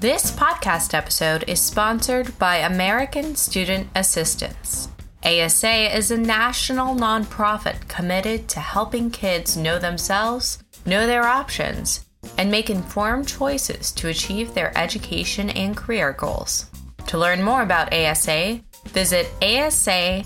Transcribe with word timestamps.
This 0.00 0.30
podcast 0.30 0.94
episode 0.94 1.44
is 1.46 1.60
sponsored 1.60 2.38
by 2.38 2.56
American 2.56 3.36
Student 3.36 3.86
Assistance. 3.94 4.88
ASA 5.22 5.94
is 5.94 6.10
a 6.10 6.16
national 6.16 6.94
nonprofit 6.94 7.86
committed 7.86 8.48
to 8.48 8.60
helping 8.60 9.10
kids 9.10 9.58
know 9.58 9.78
themselves, 9.78 10.64
know 10.86 11.06
their 11.06 11.24
options, 11.24 12.06
and 12.38 12.50
make 12.50 12.70
informed 12.70 13.28
choices 13.28 13.92
to 13.92 14.08
achieve 14.08 14.54
their 14.54 14.72
education 14.74 15.50
and 15.50 15.76
career 15.76 16.14
goals. 16.14 16.70
To 17.08 17.18
learn 17.18 17.42
more 17.42 17.60
about 17.60 17.92
ASA, 17.92 18.62
visit 18.86 19.28
asa.org. 19.42 20.24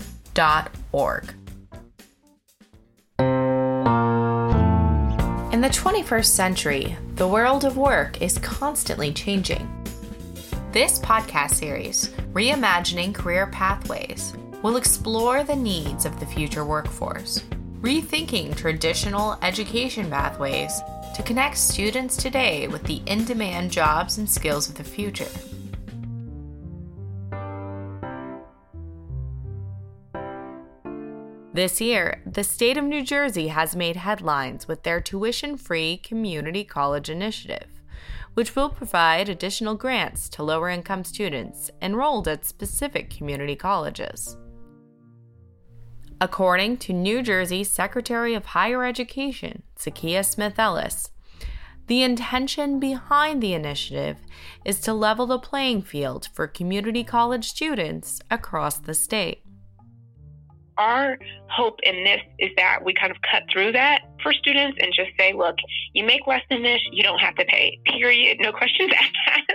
In 5.51 5.59
the 5.59 5.67
21st 5.67 6.25
century, 6.27 6.97
the 7.15 7.25
world 7.25 7.63
of 7.63 7.77
work 7.77 8.21
is 8.21 8.37
constantly 8.39 9.13
changing. 9.13 9.65
This 10.73 10.99
podcast 10.99 11.51
series, 11.51 12.09
Reimagining 12.33 13.15
Career 13.15 13.47
Pathways, 13.47 14.33
will 14.61 14.75
explore 14.75 15.45
the 15.45 15.55
needs 15.55 16.05
of 16.05 16.19
the 16.19 16.25
future 16.25 16.65
workforce, 16.65 17.39
rethinking 17.79 18.53
traditional 18.57 19.37
education 19.41 20.09
pathways 20.09 20.81
to 21.15 21.23
connect 21.23 21.57
students 21.57 22.17
today 22.17 22.67
with 22.67 22.83
the 22.83 23.01
in 23.05 23.23
demand 23.23 23.71
jobs 23.71 24.17
and 24.17 24.29
skills 24.29 24.67
of 24.67 24.75
the 24.75 24.83
future. 24.83 25.31
This 31.55 31.79
year, 31.79 32.21
the 32.25 32.43
state 32.43 32.75
of 32.75 32.83
New 32.83 33.01
Jersey 33.01 33.47
has 33.47 33.77
made 33.77 33.95
headlines 33.95 34.67
with 34.67 34.83
their 34.83 34.99
tuition 34.99 35.55
free 35.55 35.95
community 35.95 36.65
college 36.65 37.09
initiative, 37.09 37.79
which 38.33 38.57
will 38.57 38.69
provide 38.69 39.29
additional 39.29 39.75
grants 39.75 40.27
to 40.31 40.43
lower 40.43 40.67
income 40.67 41.05
students 41.05 41.71
enrolled 41.81 42.27
at 42.27 42.43
specific 42.43 43.09
community 43.09 43.55
colleges. 43.55 44.35
According 46.19 46.75
to 46.79 46.91
New 46.91 47.21
Jersey 47.21 47.63
Secretary 47.63 48.33
of 48.33 48.47
Higher 48.47 48.83
Education, 48.83 49.63
Zakiya 49.79 50.25
Smith 50.25 50.59
Ellis, 50.59 51.11
the 51.87 52.03
intention 52.03 52.81
behind 52.81 53.41
the 53.41 53.53
initiative 53.53 54.17
is 54.65 54.81
to 54.81 54.93
level 54.93 55.25
the 55.25 55.39
playing 55.39 55.83
field 55.83 56.27
for 56.33 56.47
community 56.47 57.05
college 57.05 57.47
students 57.47 58.19
across 58.29 58.77
the 58.77 58.93
state 58.93 59.44
our 60.77 61.17
hope 61.49 61.79
in 61.83 62.03
this 62.03 62.21
is 62.39 62.51
that 62.57 62.79
we 62.83 62.93
kind 62.93 63.11
of 63.11 63.17
cut 63.29 63.43
through 63.51 63.71
that 63.73 64.01
for 64.21 64.33
students 64.33 64.77
and 64.81 64.91
just 64.93 65.11
say, 65.17 65.33
look, 65.33 65.55
you 65.93 66.03
make 66.03 66.27
less 66.27 66.41
than 66.49 66.63
this, 66.63 66.81
you 66.91 67.03
don't 67.03 67.19
have 67.19 67.35
to 67.35 67.45
pay, 67.45 67.79
period, 67.85 68.37
no 68.39 68.51
questions 68.53 68.91
asked. 69.27 69.51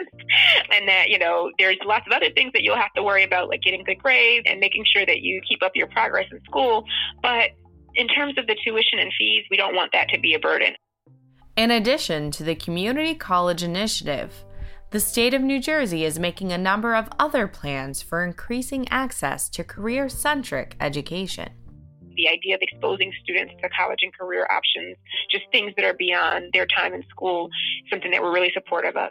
and 0.73 0.89
that, 0.89 1.09
you 1.09 1.19
know, 1.19 1.51
there's 1.59 1.77
lots 1.85 2.07
of 2.07 2.13
other 2.13 2.31
things 2.31 2.53
that 2.55 2.63
you'll 2.63 2.77
have 2.77 2.93
to 2.95 3.03
worry 3.03 3.25
about, 3.25 3.48
like 3.48 3.63
getting 3.63 3.85
good 3.85 3.98
grades 3.98 4.47
and 4.48 4.61
making 4.61 4.85
sure 4.93 5.05
that 5.05 5.21
you 5.21 5.41
keep 5.48 5.63
up 5.63 5.73
your 5.75 5.89
progress 5.89 6.27
in 6.31 6.41
school. 6.45 6.85
But 7.23 7.51
in 7.95 8.09
terms 8.09 8.39
of 8.39 8.47
the 8.47 8.57
tuition 8.65 8.98
and 8.98 9.13
fees, 9.19 9.45
we 9.51 9.57
don't 9.57 9.75
want 9.75 9.91
that 9.93 10.09
to 10.11 10.21
be 10.21 10.35
a 10.35 10.39
burden. 10.39 10.75
In 11.57 11.71
addition 11.71 12.31
to 12.33 12.45
the 12.45 12.55
Community 12.55 13.15
College 13.15 13.63
Initiative, 13.63 14.45
the 14.91 14.98
state 14.98 15.34
of 15.34 15.41
New 15.41 15.60
Jersey 15.60 16.05
is 16.05 16.19
making 16.19 16.52
a 16.52 16.58
number 16.58 16.96
of 16.96 17.08
other 17.16 17.46
plans 17.46 18.02
for 18.02 18.24
increasing 18.24 18.88
access 18.88 19.48
to 19.50 19.62
career 19.62 20.08
centric 20.08 20.74
education. 20.80 21.48
The 22.16 22.28
idea 22.28 22.56
of 22.56 22.60
exposing 22.60 23.12
students 23.22 23.55
to 23.62 23.68
college 23.68 24.00
and 24.02 24.12
career 24.12 24.48
options, 24.50 24.96
just 25.30 25.44
things 25.52 25.72
that 25.77 25.84
are 25.84 25.94
beyond 25.94 26.50
their 26.52 26.66
time 26.66 26.92
in 26.92 27.05
school, 27.08 27.48
something 27.88 28.11
that 28.11 28.20
we're 28.20 28.34
really 28.34 28.50
supportive 28.52 28.96
of. 28.96 29.11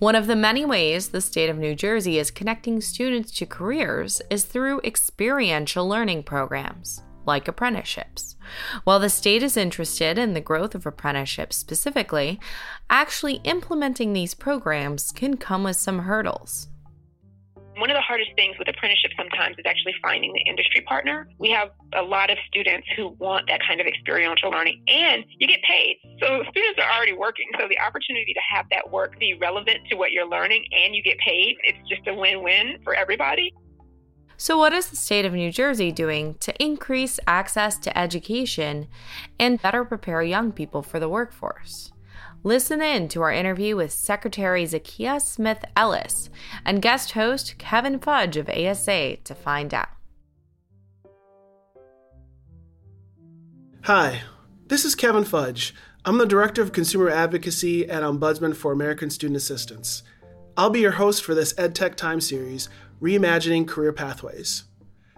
One 0.00 0.16
of 0.16 0.26
the 0.26 0.34
many 0.34 0.64
ways 0.64 1.10
the 1.10 1.20
state 1.20 1.48
of 1.48 1.56
New 1.56 1.76
Jersey 1.76 2.18
is 2.18 2.32
connecting 2.32 2.80
students 2.80 3.30
to 3.38 3.46
careers 3.46 4.20
is 4.28 4.44
through 4.44 4.80
experiential 4.80 5.88
learning 5.88 6.24
programs 6.24 7.03
like 7.26 7.48
apprenticeships. 7.48 8.36
While 8.84 9.00
the 9.00 9.10
state 9.10 9.42
is 9.42 9.56
interested 9.56 10.18
in 10.18 10.34
the 10.34 10.40
growth 10.40 10.74
of 10.74 10.86
apprenticeships 10.86 11.56
specifically, 11.56 12.40
actually 12.90 13.40
implementing 13.44 14.12
these 14.12 14.34
programs 14.34 15.12
can 15.12 15.36
come 15.36 15.64
with 15.64 15.76
some 15.76 16.00
hurdles. 16.00 16.68
One 17.76 17.90
of 17.90 17.96
the 17.96 18.02
hardest 18.02 18.30
things 18.36 18.54
with 18.56 18.68
apprenticeships 18.68 19.14
sometimes 19.16 19.58
is 19.58 19.64
actually 19.66 19.94
finding 20.00 20.32
the 20.32 20.48
industry 20.48 20.82
partner. 20.82 21.26
We 21.38 21.50
have 21.50 21.70
a 21.92 22.02
lot 22.02 22.30
of 22.30 22.38
students 22.46 22.86
who 22.96 23.08
want 23.18 23.48
that 23.48 23.60
kind 23.66 23.80
of 23.80 23.86
experiential 23.88 24.50
learning 24.50 24.84
and 24.86 25.24
you 25.38 25.48
get 25.48 25.60
paid. 25.62 25.98
So 26.20 26.44
students 26.50 26.78
are 26.78 26.96
already 26.96 27.14
working. 27.14 27.46
So 27.58 27.66
the 27.66 27.80
opportunity 27.80 28.32
to 28.32 28.40
have 28.48 28.66
that 28.70 28.92
work 28.92 29.18
be 29.18 29.34
relevant 29.34 29.78
to 29.90 29.96
what 29.96 30.12
you're 30.12 30.28
learning 30.28 30.64
and 30.70 30.94
you 30.94 31.02
get 31.02 31.18
paid, 31.18 31.56
it's 31.64 31.78
just 31.88 32.06
a 32.06 32.14
win 32.14 32.44
win 32.44 32.78
for 32.84 32.94
everybody. 32.94 33.52
So, 34.36 34.58
what 34.58 34.72
is 34.72 34.86
the 34.86 34.96
state 34.96 35.24
of 35.24 35.32
New 35.32 35.52
Jersey 35.52 35.92
doing 35.92 36.34
to 36.40 36.54
increase 36.62 37.20
access 37.26 37.78
to 37.78 37.96
education 37.96 38.88
and 39.38 39.62
better 39.62 39.84
prepare 39.84 40.22
young 40.22 40.50
people 40.50 40.82
for 40.82 40.98
the 40.98 41.08
workforce? 41.08 41.92
Listen 42.42 42.82
in 42.82 43.08
to 43.08 43.22
our 43.22 43.32
interview 43.32 43.76
with 43.76 43.92
Secretary 43.92 44.64
Zakiya 44.64 45.20
Smith 45.20 45.64
Ellis 45.76 46.28
and 46.64 46.82
guest 46.82 47.12
host 47.12 47.56
Kevin 47.58 47.98
Fudge 47.98 48.36
of 48.36 48.50
ASA 48.50 49.16
to 49.24 49.34
find 49.34 49.72
out. 49.72 49.88
Hi, 53.84 54.22
this 54.66 54.84
is 54.84 54.94
Kevin 54.94 55.24
Fudge. 55.24 55.74
I'm 56.04 56.18
the 56.18 56.26
Director 56.26 56.60
of 56.60 56.72
Consumer 56.72 57.08
Advocacy 57.08 57.88
and 57.88 58.04
Ombudsman 58.04 58.56
for 58.56 58.72
American 58.72 59.10
Student 59.10 59.36
Assistance. 59.36 60.02
I'll 60.56 60.70
be 60.70 60.80
your 60.80 60.92
host 60.92 61.24
for 61.24 61.34
this 61.34 61.52
EdTech 61.54 61.94
Time 61.94 62.20
series 62.20 62.68
Reimagining 63.04 63.68
Career 63.68 63.92
Pathways. 63.92 64.64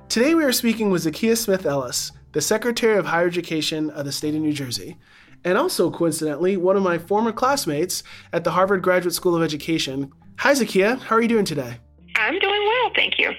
Today 0.08 0.34
we 0.34 0.42
are 0.42 0.50
speaking 0.50 0.90
with 0.90 1.04
Zakiya 1.04 1.38
Smith 1.38 1.64
Ellis, 1.64 2.10
the 2.32 2.40
Secretary 2.40 2.98
of 2.98 3.06
Higher 3.06 3.28
Education 3.28 3.90
of 3.90 4.04
the 4.04 4.10
state 4.10 4.34
of 4.34 4.40
New 4.40 4.52
Jersey, 4.52 4.96
and 5.44 5.56
also 5.56 5.88
coincidentally, 5.88 6.56
one 6.56 6.76
of 6.76 6.82
my 6.82 6.98
former 6.98 7.30
classmates 7.30 8.02
at 8.32 8.42
the 8.42 8.50
Harvard 8.50 8.82
Graduate 8.82 9.14
School 9.14 9.36
of 9.36 9.42
Education. 9.44 10.10
Hi, 10.40 10.52
Zakiya. 10.52 10.98
How 10.98 11.14
are 11.14 11.22
you 11.22 11.28
doing 11.28 11.44
today? 11.44 11.78
I'm 12.16 12.36
doing 12.40 12.66
well, 12.66 12.90
thank 12.96 13.20
you. 13.20 13.30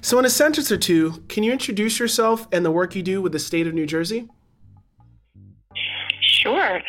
So, 0.00 0.16
in 0.20 0.26
a 0.26 0.30
sentence 0.30 0.70
or 0.70 0.78
two, 0.78 1.24
can 1.28 1.42
you 1.42 1.50
introduce 1.50 1.98
yourself 1.98 2.46
and 2.52 2.64
the 2.64 2.70
work 2.70 2.94
you 2.94 3.02
do 3.02 3.20
with 3.20 3.32
the 3.32 3.40
state 3.40 3.66
of 3.66 3.74
New 3.74 3.86
Jersey? 3.86 4.28
Sure. 6.20 6.80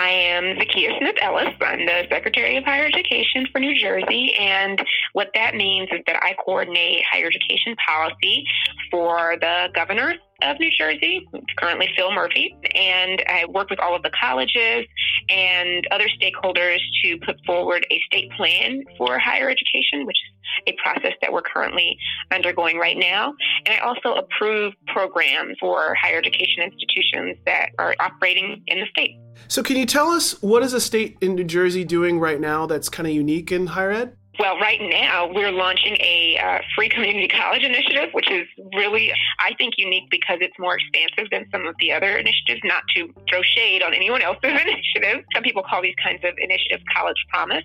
I 0.00 0.08
am 0.08 0.56
Zakiya 0.56 0.98
Smith 0.98 1.16
Ellis. 1.20 1.54
I'm 1.60 1.84
the 1.84 2.06
Secretary 2.08 2.56
of 2.56 2.64
Higher 2.64 2.86
Education 2.86 3.46
for 3.52 3.60
New 3.60 3.78
Jersey. 3.78 4.34
And 4.40 4.82
what 5.12 5.28
that 5.34 5.54
means 5.54 5.90
is 5.92 6.00
that 6.06 6.16
I 6.22 6.34
coordinate 6.42 7.04
higher 7.04 7.26
education 7.26 7.76
policy 7.86 8.44
for 8.90 9.36
the 9.38 9.68
governor 9.74 10.14
of 10.42 10.58
New 10.58 10.70
Jersey, 10.76 11.28
currently 11.56 11.88
Phil 11.96 12.12
Murphy, 12.12 12.54
and 12.74 13.22
I 13.28 13.44
work 13.48 13.70
with 13.70 13.78
all 13.80 13.94
of 13.94 14.02
the 14.02 14.10
colleges 14.18 14.86
and 15.28 15.86
other 15.90 16.06
stakeholders 16.20 16.78
to 17.02 17.18
put 17.18 17.36
forward 17.46 17.86
a 17.90 18.00
state 18.06 18.30
plan 18.36 18.84
for 18.96 19.18
higher 19.18 19.50
education, 19.50 20.06
which 20.06 20.16
is 20.16 20.74
a 20.74 20.82
process 20.82 21.12
that 21.20 21.32
we're 21.32 21.42
currently 21.42 21.96
undergoing 22.32 22.78
right 22.78 22.96
now. 22.96 23.34
And 23.66 23.74
I 23.74 23.78
also 23.78 24.14
approve 24.14 24.74
programs 24.86 25.56
for 25.60 25.94
higher 25.94 26.18
education 26.18 26.64
institutions 26.64 27.38
that 27.46 27.70
are 27.78 27.94
operating 28.00 28.62
in 28.66 28.80
the 28.80 28.86
state. 28.86 29.16
So, 29.48 29.62
can 29.62 29.76
you 29.76 29.86
tell 29.86 30.08
us 30.08 30.40
what 30.42 30.62
is 30.62 30.72
a 30.72 30.80
state 30.80 31.16
in 31.20 31.34
New 31.34 31.44
Jersey 31.44 31.84
doing 31.84 32.18
right 32.18 32.40
now 32.40 32.66
that's 32.66 32.88
kind 32.88 33.06
of 33.06 33.14
unique 33.14 33.52
in 33.52 33.68
higher 33.68 33.90
ed? 33.90 34.16
Well, 34.40 34.58
right 34.58 34.80
now 34.80 35.30
we're 35.30 35.52
launching 35.52 35.98
a 36.00 36.40
uh, 36.42 36.62
free 36.74 36.88
community 36.88 37.28
college 37.28 37.62
initiative, 37.62 38.08
which 38.14 38.30
is 38.30 38.48
really, 38.74 39.12
I 39.38 39.52
think, 39.58 39.74
unique 39.76 40.08
because 40.10 40.38
it's 40.40 40.58
more 40.58 40.78
expansive 40.78 41.30
than 41.30 41.44
some 41.52 41.66
of 41.66 41.74
the 41.78 41.92
other 41.92 42.16
initiatives. 42.16 42.62
Not 42.64 42.82
to 42.96 43.12
throw 43.28 43.42
shade 43.42 43.82
on 43.82 43.92
anyone 43.92 44.22
else's 44.22 44.40
initiative. 44.44 45.26
Some 45.34 45.42
people 45.42 45.62
call 45.62 45.82
these 45.82 45.94
kinds 46.02 46.24
of 46.24 46.32
initiatives 46.38 46.82
college 46.90 47.22
promise 47.28 47.64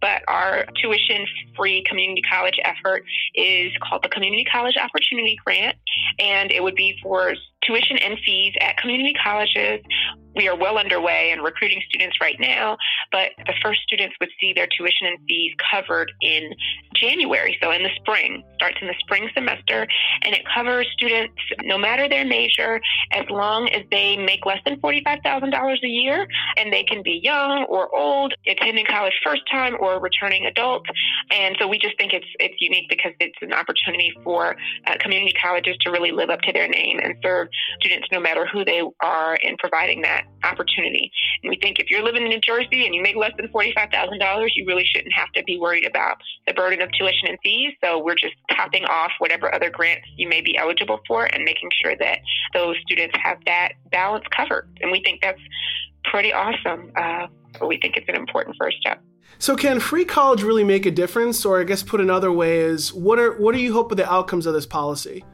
but 0.00 0.22
our 0.28 0.66
tuition 0.80 1.26
free 1.56 1.82
community 1.88 2.22
college 2.22 2.58
effort 2.64 3.04
is 3.34 3.72
called 3.82 4.02
the 4.02 4.08
Community 4.08 4.44
College 4.44 4.76
Opportunity 4.76 5.38
Grant, 5.44 5.76
and 6.18 6.50
it 6.50 6.62
would 6.62 6.74
be 6.74 6.98
for 7.02 7.34
tuition 7.64 7.96
and 7.98 8.18
fees 8.24 8.54
at 8.60 8.76
community 8.76 9.14
colleges 9.22 9.80
we 10.36 10.48
are 10.48 10.56
well 10.56 10.78
underway 10.78 11.30
and 11.32 11.42
recruiting 11.42 11.80
students 11.88 12.20
right 12.20 12.36
now, 12.38 12.76
but 13.10 13.30
the 13.46 13.54
first 13.62 13.80
students 13.82 14.14
would 14.20 14.28
see 14.38 14.52
their 14.52 14.66
tuition 14.66 15.06
and 15.06 15.18
fees 15.26 15.52
covered 15.72 16.12
in 16.20 16.52
January. 16.94 17.56
So 17.62 17.70
in 17.70 17.82
the 17.82 17.90
spring, 17.96 18.44
starts 18.54 18.76
in 18.80 18.86
the 18.86 18.94
spring 19.00 19.28
semester, 19.34 19.86
and 20.22 20.34
it 20.34 20.42
covers 20.54 20.86
students 20.92 21.34
no 21.64 21.78
matter 21.78 22.08
their 22.08 22.24
major, 22.24 22.80
as 23.12 23.24
long 23.30 23.68
as 23.70 23.82
they 23.90 24.16
make 24.16 24.44
less 24.44 24.58
than 24.64 24.80
$45,000 24.80 25.76
a 25.82 25.86
year, 25.86 26.26
and 26.56 26.72
they 26.72 26.84
can 26.84 27.02
be 27.02 27.20
young 27.22 27.64
or 27.68 27.94
old, 27.96 28.34
attending 28.46 28.84
college 28.86 29.14
first 29.24 29.42
time 29.50 29.76
or 29.80 30.00
returning 30.00 30.46
adult. 30.46 30.84
And 31.30 31.56
so 31.58 31.66
we 31.66 31.78
just 31.78 31.96
think 31.98 32.12
it's 32.12 32.26
it's 32.38 32.56
unique 32.60 32.88
because 32.88 33.12
it's 33.20 33.38
an 33.40 33.52
opportunity 33.52 34.12
for 34.22 34.56
uh, 34.86 34.96
community 35.00 35.34
colleges 35.40 35.76
to 35.80 35.90
really 35.90 36.12
live 36.12 36.30
up 36.30 36.40
to 36.42 36.52
their 36.52 36.68
name 36.68 36.98
and 37.02 37.14
serve 37.22 37.48
students, 37.80 38.08
no 38.12 38.20
matter 38.20 38.46
who 38.46 38.64
they 38.64 38.82
are, 39.00 39.36
in 39.36 39.56
providing 39.58 40.02
that 40.02 40.25
opportunity. 40.44 41.10
And 41.42 41.50
we 41.50 41.58
think 41.60 41.78
if 41.78 41.90
you're 41.90 42.02
living 42.02 42.22
in 42.22 42.28
New 42.28 42.40
Jersey 42.40 42.86
and 42.86 42.94
you 42.94 43.02
make 43.02 43.16
less 43.16 43.32
than 43.36 43.48
$45,000, 43.48 44.48
you 44.54 44.66
really 44.66 44.84
shouldn't 44.84 45.12
have 45.12 45.30
to 45.32 45.42
be 45.44 45.58
worried 45.58 45.86
about 45.86 46.18
the 46.46 46.54
burden 46.54 46.80
of 46.82 46.90
tuition 46.92 47.28
and 47.28 47.38
fees. 47.42 47.72
So 47.82 48.02
we're 48.02 48.14
just 48.14 48.34
topping 48.56 48.84
off 48.84 49.12
whatever 49.18 49.54
other 49.54 49.70
grants 49.70 50.06
you 50.16 50.28
may 50.28 50.40
be 50.40 50.56
eligible 50.56 51.00
for 51.06 51.24
and 51.24 51.44
making 51.44 51.70
sure 51.82 51.96
that 51.96 52.18
those 52.54 52.76
students 52.84 53.16
have 53.22 53.38
that 53.46 53.72
balance 53.90 54.24
covered. 54.34 54.68
And 54.80 54.90
we 54.90 55.02
think 55.02 55.20
that's 55.22 55.40
pretty 56.04 56.32
awesome. 56.32 56.92
Uh, 56.96 57.26
we 57.66 57.78
think 57.78 57.96
it's 57.96 58.08
an 58.08 58.16
important 58.16 58.56
first 58.60 58.78
step. 58.78 59.02
So 59.38 59.56
can 59.56 59.80
free 59.80 60.04
college 60.04 60.42
really 60.42 60.64
make 60.64 60.86
a 60.86 60.90
difference? 60.90 61.44
Or 61.44 61.60
I 61.60 61.64
guess 61.64 61.82
put 61.82 62.00
another 62.00 62.32
way 62.32 62.58
is 62.58 62.92
what 62.92 63.18
are 63.18 63.36
what 63.38 63.54
do 63.54 63.60
you 63.60 63.72
hope 63.72 63.92
are 63.92 63.96
the 63.96 64.10
outcomes 64.10 64.46
of 64.46 64.54
this 64.54 64.66
policy? 64.66 65.24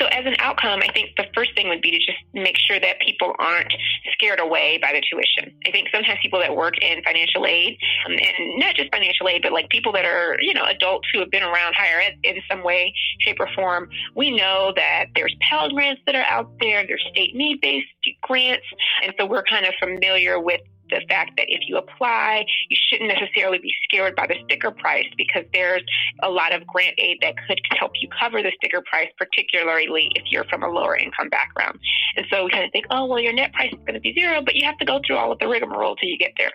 So, 0.00 0.06
as 0.06 0.24
an 0.24 0.34
outcome, 0.38 0.80
I 0.82 0.90
think 0.92 1.10
the 1.16 1.26
first 1.34 1.54
thing 1.54 1.68
would 1.68 1.82
be 1.82 1.90
to 1.90 1.98
just 1.98 2.18
make 2.32 2.56
sure 2.56 2.80
that 2.80 3.00
people 3.00 3.34
aren't 3.38 3.72
scared 4.14 4.40
away 4.40 4.78
by 4.80 4.92
the 4.92 5.02
tuition. 5.02 5.54
I 5.66 5.70
think 5.70 5.88
sometimes 5.92 6.18
people 6.22 6.40
that 6.40 6.56
work 6.56 6.78
in 6.80 7.02
financial 7.04 7.44
aid, 7.44 7.76
um, 8.06 8.12
and 8.12 8.58
not 8.58 8.76
just 8.76 8.90
financial 8.90 9.28
aid, 9.28 9.42
but 9.42 9.52
like 9.52 9.68
people 9.68 9.92
that 9.92 10.06
are, 10.06 10.38
you 10.40 10.54
know, 10.54 10.64
adults 10.64 11.06
who 11.12 11.20
have 11.20 11.30
been 11.30 11.42
around 11.42 11.74
higher 11.76 12.00
ed 12.00 12.18
in 12.24 12.36
some 12.50 12.64
way, 12.64 12.94
shape, 13.20 13.36
or 13.40 13.48
form, 13.54 13.90
we 14.16 14.30
know 14.30 14.72
that 14.74 15.06
there's 15.14 15.34
Pell 15.42 15.70
grants 15.70 16.00
that 16.06 16.14
are 16.14 16.24
out 16.24 16.50
there, 16.60 16.86
there's 16.86 17.04
state 17.12 17.34
need 17.34 17.60
based 17.60 17.86
grants. 18.22 18.66
And 19.04 19.12
so 19.18 19.26
we're 19.26 19.44
kind 19.44 19.66
of 19.66 19.74
familiar 19.78 20.40
with 20.40 20.62
the 20.90 21.00
fact 21.08 21.32
that 21.36 21.46
if 21.48 21.60
you 21.66 21.76
apply, 21.76 22.44
you 22.68 22.76
shouldn't 22.88 23.08
necessarily 23.08 23.58
be 23.58 23.72
scared 23.84 24.16
by 24.16 24.26
the 24.26 24.36
sticker 24.44 24.70
price 24.70 25.06
because 25.16 25.44
there's 25.52 25.82
a 26.22 26.30
lot 26.30 26.52
of 26.52 26.66
grant 26.66 26.94
aid 26.98 27.18
that 27.22 27.34
could 27.46 27.60
help 27.78 27.92
you 28.00 28.08
cover 28.18 28.42
the 28.42 28.52
sticker 28.56 28.82
price, 28.82 29.08
particularly 29.18 30.10
if 30.14 30.24
you're 30.30 30.44
from 30.44 30.62
a 30.62 30.68
lower 30.68 30.96
income 30.96 31.28
background. 31.28 31.78
And 32.16 32.26
so 32.30 32.44
we 32.44 32.50
kind 32.50 32.64
of 32.64 32.72
think, 32.72 32.86
oh, 32.90 33.06
well, 33.06 33.20
your 33.20 33.32
net 33.32 33.52
price 33.52 33.72
is 33.72 33.78
going 33.80 33.94
to 33.94 34.00
be 34.00 34.12
zero, 34.14 34.42
but 34.42 34.54
you 34.54 34.64
have 34.66 34.78
to 34.78 34.84
go 34.84 35.00
through 35.06 35.16
all 35.16 35.32
of 35.32 35.38
the 35.38 35.48
rigmarole 35.48 35.96
till 35.96 36.08
you 36.08 36.18
get 36.18 36.32
there. 36.36 36.52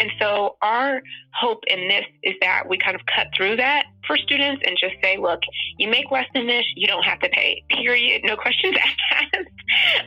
And 0.00 0.10
so 0.20 0.56
our 0.62 1.02
hope 1.34 1.62
in 1.66 1.88
this 1.88 2.04
is 2.22 2.34
that 2.40 2.68
we 2.68 2.78
kind 2.78 2.94
of 2.94 3.02
cut 3.14 3.28
through 3.36 3.56
that 3.56 3.86
for 4.06 4.16
students 4.16 4.62
and 4.66 4.76
just 4.80 4.94
say, 5.02 5.16
look, 5.18 5.40
you 5.76 5.88
make 5.88 6.10
less 6.10 6.26
than 6.34 6.46
this, 6.46 6.64
you 6.74 6.86
don't 6.86 7.04
have 7.04 7.20
to 7.20 7.28
pay, 7.28 7.62
period, 7.70 8.22
no 8.24 8.36
questions 8.36 8.76
asked. 9.12 9.36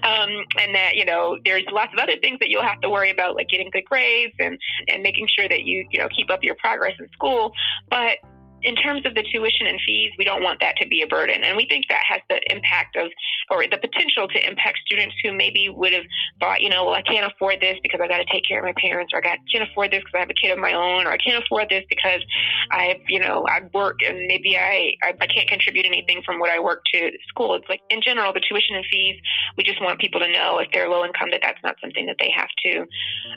um, 0.03 0.29
and 0.59 0.75
that, 0.75 0.95
you 0.95 1.05
know, 1.05 1.37
there's 1.45 1.63
lots 1.71 1.93
of 1.93 1.99
other 1.99 2.17
things 2.21 2.39
that 2.39 2.49
you'll 2.49 2.63
have 2.63 2.81
to 2.81 2.89
worry 2.89 3.11
about, 3.11 3.35
like 3.35 3.49
getting 3.49 3.60
good 3.69 3.85
grades 3.85 4.33
and, 4.39 4.57
and 4.87 5.03
making 5.03 5.27
sure 5.27 5.47
that 5.47 5.63
you, 5.63 5.85
you 5.91 5.99
know, 5.99 6.07
keep 6.09 6.29
up 6.29 6.43
your 6.43 6.55
progress 6.55 6.93
in 6.99 7.07
school. 7.13 7.53
But 7.89 8.17
in 8.63 8.75
terms 8.75 9.05
of 9.05 9.15
the 9.15 9.23
tuition 9.23 9.67
and 9.67 9.79
fees, 9.85 10.11
we 10.17 10.25
don't 10.25 10.43
want 10.43 10.59
that 10.59 10.75
to 10.77 10.87
be 10.87 11.01
a 11.01 11.07
burden. 11.07 11.43
And 11.43 11.57
we 11.57 11.65
think 11.65 11.85
that 11.89 12.01
has 12.07 12.21
the 12.29 12.39
impact 12.51 12.95
of, 12.95 13.09
or 13.49 13.63
the 13.63 13.77
potential 13.77 14.27
to 14.27 14.47
impact 14.47 14.79
students 14.85 15.15
who 15.23 15.33
maybe 15.33 15.69
would 15.69 15.93
have 15.93 16.05
thought, 16.39 16.61
you 16.61 16.69
know, 16.69 16.85
well, 16.85 16.93
I 16.93 17.01
can't 17.01 17.31
afford 17.31 17.59
this 17.61 17.77
because 17.83 17.99
I 18.01 18.07
got 18.07 18.17
to 18.17 18.25
take 18.31 18.45
care 18.47 18.59
of 18.59 18.65
my 18.65 18.73
parents, 18.81 19.13
or 19.13 19.17
I 19.17 19.21
got, 19.21 19.37
can't 19.51 19.67
afford 19.69 19.91
this 19.91 19.99
because 19.99 20.13
I 20.15 20.19
have 20.19 20.29
a 20.29 20.33
kid 20.33 20.51
of 20.51 20.59
my 20.59 20.73
own, 20.73 21.05
or 21.05 21.11
I 21.11 21.17
can't 21.17 21.43
afford 21.43 21.69
this 21.69 21.83
because 21.89 22.21
I, 22.71 22.99
you 23.07 23.19
know, 23.19 23.45
I 23.47 23.61
work 23.73 23.99
and 24.05 24.27
maybe 24.27 24.57
I, 24.57 24.93
I, 25.03 25.13
I 25.19 25.27
can't 25.27 25.47
contribute 25.47 25.85
anything 25.85 26.21
from 26.25 26.39
what 26.39 26.49
I 26.49 26.59
work 26.59 26.83
to 26.93 27.11
school. 27.27 27.55
It's 27.55 27.67
like, 27.69 27.81
in 27.89 28.01
general, 28.01 28.33
the 28.33 28.41
tuition 28.41 28.75
and 28.75 28.85
fees, 28.91 29.15
we 29.57 29.63
just 29.63 29.81
want 29.81 29.99
people 29.99 30.19
to 30.19 30.31
know 30.31 30.59
if 30.59 30.67
they're 30.73 30.89
low 30.89 31.05
income 31.05 31.29
that 31.31 31.41
that's 31.41 31.59
not 31.63 31.75
something 31.81 32.05
that 32.05 32.17
they 32.19 32.31
have 32.35 32.49
to 32.63 32.85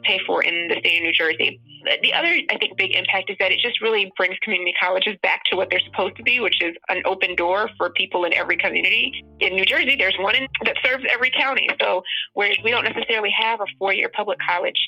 pay 0.05 0.21
for 0.27 0.43
in 0.43 0.69
the 0.69 0.77
state 0.81 0.99
of 0.99 1.03
New 1.05 1.13
Jersey. 1.13 1.61
The 2.03 2.13
other, 2.15 2.33
I 2.51 2.59
think, 2.59 2.77
big 2.79 2.93
impact 2.93 3.31
is 3.31 3.37
that 3.41 3.53
it 3.53 3.61
just 3.61 3.81
really 3.81 4.13
brings 4.17 4.37
community 4.43 4.75
colleges 4.81 5.14
back 5.23 5.45
to 5.51 5.57
what 5.57 5.71
they're 5.71 5.81
supposed 5.81 6.17
to 6.17 6.23
be, 6.23 6.41
which 6.41 6.63
is 6.63 6.75
an 6.89 7.03
open 7.05 7.35
door 7.35 7.71
for 7.77 7.91
people 7.91 8.25
in 8.25 8.33
every 8.33 8.57
community. 8.57 9.25
In 9.41 9.55
New 9.55 9.65
Jersey, 9.65 9.97
there's 9.97 10.17
one 10.19 10.35
in, 10.35 10.47
that 10.65 10.77
serves 10.85 11.05
every 11.13 11.31
county. 11.31 11.69
So, 11.81 12.03
whereas 12.35 12.57
we 12.65 12.71
don't 12.71 12.85
necessarily 12.85 13.33
have 13.39 13.61
a 13.61 13.67
four 13.79 13.93
year 13.93 14.11
public 14.15 14.39
college 14.47 14.79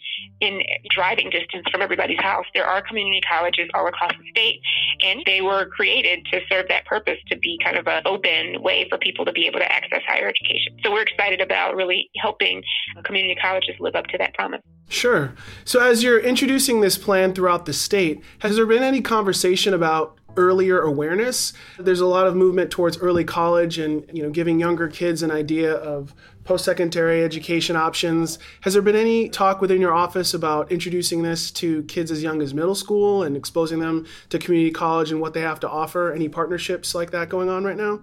in 0.41 0.63
driving 0.91 1.31
distance 1.31 1.65
from 1.71 1.83
everybody's 1.83 2.21
house, 2.21 2.45
there 2.55 2.67
are 2.67 2.83
community 2.83 3.21
colleges 3.29 3.69
all 3.75 3.87
across 3.87 4.13
the 4.13 4.31
state, 4.31 4.61
and 5.03 5.23
they 5.27 5.41
were 5.41 5.67
created 5.67 6.25
to 6.33 6.41
serve 6.49 6.69
that 6.69 6.85
purpose 6.87 7.19
to 7.29 7.37
be 7.39 7.59
kind 7.65 7.77
of 7.77 7.87
an 7.87 8.03
open 8.05 8.63
way 8.63 8.89
for 8.89 8.99
people 8.99 9.25
to 9.25 9.33
be 9.33 9.47
able 9.47 9.59
to 9.59 9.73
access 9.73 10.03
higher 10.07 10.29
education. 10.29 10.77
So, 10.85 10.93
we're 10.93 11.03
excited 11.03 11.41
about 11.41 11.75
really 11.75 12.11
helping 12.17 12.63
community 13.05 13.37
colleges 13.41 13.75
live 13.81 13.95
up 13.95 14.07
to 14.09 14.19
that 14.19 14.35
promise. 14.35 14.63
Sure. 14.89 15.35
So, 15.65 15.81
as 15.81 16.03
you're 16.03 16.21
introducing 16.21 16.81
this 16.81 16.97
plan 16.97 17.35
throughout 17.35 17.67
the 17.67 17.73
state, 17.73 18.23
has 18.41 18.57
there 18.57 18.67
been 18.67 18.85
any 18.85 19.01
conversation 19.01 19.75
about 19.75 20.17
earlier 20.37 20.81
awareness? 20.81 21.53
There's 21.79 22.01
a 22.01 22.07
lot 22.07 22.27
of 22.27 22.37
movement 22.37 22.71
towards 22.71 22.99
early 22.99 23.25
college 23.25 23.79
and 23.79 24.09
you 24.13 24.23
know 24.23 24.31
giving 24.31 24.61
younger 24.61 24.89
kids 24.89 25.23
an 25.23 25.31
idea 25.31 25.73
of 25.73 26.15
post-secondary 26.45 27.25
education 27.25 27.75
options. 27.75 28.39
Has 28.61 28.75
there 28.75 28.83
been 28.83 28.95
any 28.95 29.29
talk 29.29 29.61
within 29.61 29.81
your 29.81 29.93
office 29.93 30.33
about 30.33 30.71
introducing 30.71 31.23
this 31.23 31.51
to 31.53 31.83
kids 31.85 32.13
as 32.13 32.23
young 32.23 32.41
as 32.41 32.55
middle 32.55 32.77
school 32.77 33.25
and 33.25 33.37
exposing 33.37 33.81
them 33.81 34.07
to 34.29 34.39
community 34.39 34.71
college 34.71 35.11
and 35.11 35.21
what 35.21 35.35
they 35.35 35.41
have 35.41 35.59
to 35.61 35.69
offer? 35.69 36.13
Any 36.13 36.29
partnerships 36.29 36.95
like 36.95 37.11
that 37.11 37.29
going 37.29 37.49
on 37.49 37.65
right 37.65 37.77
now? 37.77 38.01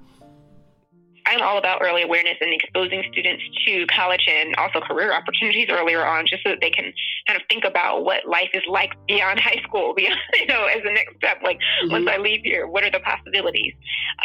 I'm 1.25 1.41
all 1.41 1.57
about 1.57 1.81
early 1.81 2.03
awareness 2.03 2.35
and 2.41 2.53
exposing 2.53 3.03
students 3.11 3.43
to 3.65 3.85
college 3.87 4.25
and 4.27 4.55
also 4.57 4.81
career 4.81 5.13
opportunities 5.13 5.67
earlier 5.69 6.05
on, 6.05 6.25
just 6.27 6.43
so 6.43 6.49
that 6.49 6.59
they 6.61 6.69
can 6.69 6.93
kind 7.27 7.39
of 7.39 7.47
think 7.47 7.63
about 7.63 8.03
what 8.03 8.27
life 8.27 8.49
is 8.53 8.63
like 8.67 8.91
beyond 9.07 9.39
high 9.39 9.61
school, 9.63 9.93
beyond, 9.93 10.19
you 10.33 10.45
know, 10.47 10.65
as 10.65 10.83
the 10.83 10.91
next 10.91 11.15
step. 11.17 11.37
Like 11.43 11.57
mm-hmm. 11.57 11.91
once 11.91 12.07
I 12.09 12.17
leave 12.17 12.41
here, 12.43 12.67
what 12.67 12.83
are 12.83 12.91
the 12.91 12.99
possibilities? 12.99 13.73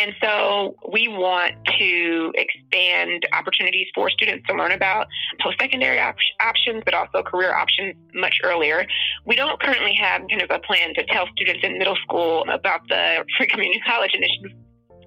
And 0.01 0.15
so 0.21 0.75
we 0.93 1.09
want 1.09 1.55
to 1.79 2.33
expand 2.35 3.25
opportunities 3.33 3.87
for 3.95 4.11
students 4.11 4.47
to 4.49 4.55
learn 4.55 4.73
about 4.73 5.07
post-secondary 5.41 6.01
op- 6.01 6.17
options, 6.41 6.83
but 6.85 6.95
also 6.95 7.23
career 7.23 7.55
options 7.55 7.95
much 8.15 8.41
earlier. 8.43 8.87
We 9.25 9.37
don't 9.37 9.61
currently 9.61 9.95
have 9.95 10.23
kind 10.29 10.43
of 10.43 10.51
a 10.51 10.59
plan 10.59 10.95
to 10.95 11.05
tell 11.07 11.27
students 11.35 11.61
in 11.63 11.79
middle 11.79 11.97
school 11.97 12.45
about 12.51 12.81
the 12.89 13.25
free 13.37 13.47
community 13.47 13.81
college 13.87 14.13
initiative 14.15 14.57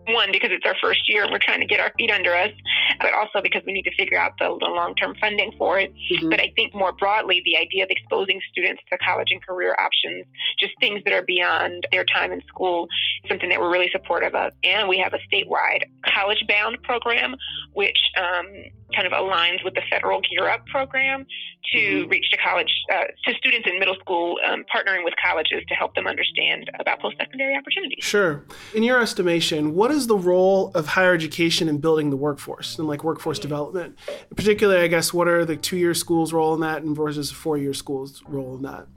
one 0.07 0.30
because 0.31 0.50
it's 0.51 0.65
our 0.65 0.75
first 0.81 1.07
year 1.07 1.24
and 1.24 1.31
we're 1.31 1.39
trying 1.39 1.59
to 1.59 1.65
get 1.65 1.80
our 1.80 1.92
feet 1.98 2.12
under 2.12 2.36
us, 2.36 2.51
but 3.00 3.13
also 3.13 3.42
because 3.42 3.62
we 3.65 3.74
need 3.74 3.83
to 3.83 3.95
figure 3.95 4.18
out 4.18 4.33
the, 4.39 4.45
the 4.59 4.68
long 4.68 4.95
term 4.95 5.15
funding 5.19 5.51
for 5.57 5.80
it. 5.80 5.94
Mm-hmm. 6.12 6.30
But 6.30 6.39
I 6.39 6.51
think 6.56 6.74
more 6.74 6.92
broadly, 6.92 7.42
the 7.45 7.57
idea 7.57 7.83
of 7.83 7.89
exposing 7.89 8.42
students 8.51 8.81
to 8.92 8.98
college 8.98 9.30
and 9.31 9.45
career 9.45 9.75
options, 9.80 10.25
just 10.59 10.74
things 10.80 11.01
that 11.06 11.13
are 11.13 11.24
beyond 11.24 11.88
their 11.92 12.03
time 12.03 12.31
in 12.31 12.42
school, 12.48 12.88
something 13.27 13.50
that 13.50 13.59
we're 13.59 13.71
really 13.71 13.89
supportive 13.92 14.36
of. 14.36 14.51
And 14.63 14.89
we 14.89 14.98
have 15.00 15.13
a 15.13 15.19
statewide 15.31 15.83
college 16.06 16.44
bound 16.47 16.81
program, 16.83 17.36
which 17.74 17.97
um, 18.18 18.47
kind 18.96 19.08
of 19.08 19.14
aligns 19.14 19.64
with 19.64 19.74
the 19.74 19.82
federal 19.90 20.22
Gear 20.22 20.50
Up 20.50 20.66
program 20.68 21.26
to 21.74 21.78
mm-hmm. 21.78 22.10
reach 22.10 22.30
to 22.32 22.38
college 22.38 22.72
uh, 22.94 23.04
to 23.26 23.34
students 23.36 23.68
in 23.70 23.80
middle 23.80 23.96
school, 23.96 24.38
um, 24.48 24.64
partnering 24.74 25.04
with 25.04 25.14
colleges 25.24 25.64
to 25.68 25.76
help 25.76 25.96
them 25.96 26.08
understand 26.08 26.70
about 26.80 27.00
post 27.00 27.18
secondary 27.20 27.56
opportunities. 27.56 28.04
Sure. 28.04 28.44
In 28.74 28.83
your 28.83 29.02
estimation, 29.02 29.74
what 29.76 29.92
is 29.92 30.07
the 30.07 30.18
role 30.18 30.71
of 30.74 30.88
higher 30.88 31.14
education 31.14 31.68
in 31.68 31.78
building 31.80 32.10
the 32.10 32.18
workforce 32.18 32.78
and 32.78 32.88
like 32.88 33.04
workforce 33.04 33.38
mm-hmm. 33.38 33.50
development? 33.50 33.98
Particularly, 34.36 34.83
I 34.83 34.88
guess, 34.88 35.14
what 35.14 35.28
are 35.28 35.45
the 35.45 35.56
two 35.56 35.78
year 35.78 35.94
schools' 35.94 36.33
role 36.33 36.54
in 36.54 36.62
that 36.62 36.83
and 36.83 36.95
versus 36.95 37.31
four 37.31 37.57
year 37.57 37.74
schools' 37.74 38.24
role 38.28 38.56
in 38.56 38.64
that? 38.64 38.88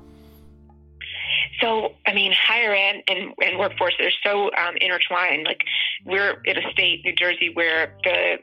So, 1.60 1.94
I 2.06 2.12
mean, 2.12 2.32
higher 2.32 2.74
ed 2.74 3.02
and, 3.08 3.32
and 3.40 3.58
workforce, 3.58 3.94
they're 3.98 4.12
so 4.24 4.50
um, 4.56 4.76
intertwined. 4.80 5.44
Like, 5.46 5.60
we're 6.04 6.42
in 6.44 6.58
a 6.58 6.72
state, 6.72 7.04
New 7.04 7.14
Jersey, 7.14 7.50
where 7.54 7.96
the 8.02 8.38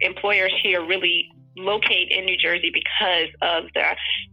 employers 0.00 0.52
here 0.62 0.84
really 0.84 1.30
locate 1.56 2.10
in 2.10 2.24
New 2.24 2.36
Jersey 2.36 2.70
because 2.72 3.28
of 3.42 3.64
the 3.74 3.84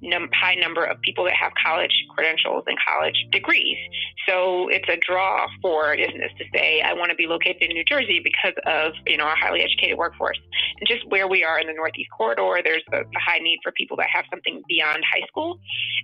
num- 0.01 0.29
high 0.33 0.55
number 0.55 0.83
of 0.83 0.99
people 1.01 1.23
that 1.25 1.33
have 1.33 1.51
college 1.63 1.91
credentials 2.15 2.63
and 2.67 2.77
college 2.87 3.15
degrees. 3.31 3.77
So 4.27 4.69
it's 4.69 4.87
a 4.89 4.97
draw 4.97 5.45
for 5.61 5.95
business 5.95 6.31
to 6.39 6.45
say, 6.53 6.81
I 6.81 6.93
want 6.93 7.11
to 7.11 7.15
be 7.15 7.27
located 7.27 7.61
in 7.61 7.73
New 7.73 7.85
Jersey 7.85 8.21
because 8.23 8.53
of, 8.65 8.93
you 9.05 9.17
know, 9.17 9.25
our 9.25 9.35
highly 9.35 9.61
educated 9.61 9.97
workforce. 9.97 10.39
And 10.79 10.87
just 10.87 11.07
where 11.09 11.27
we 11.27 11.43
are 11.43 11.59
in 11.59 11.67
the 11.67 11.73
Northeast 11.73 12.09
corridor, 12.15 12.61
there's 12.63 12.83
a, 12.91 13.01
a 13.01 13.19
high 13.19 13.39
need 13.39 13.59
for 13.63 13.71
people 13.71 13.97
that 13.97 14.07
have 14.11 14.25
something 14.29 14.63
beyond 14.67 15.03
high 15.11 15.25
school. 15.27 15.59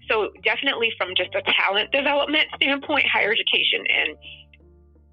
So 0.09 0.29
definitely 0.43 0.91
from 0.97 1.09
just 1.15 1.33
a 1.35 1.41
talent 1.65 1.91
development 1.91 2.45
standpoint, 2.55 3.05
higher 3.11 3.31
education 3.31 3.85
and 3.89 4.17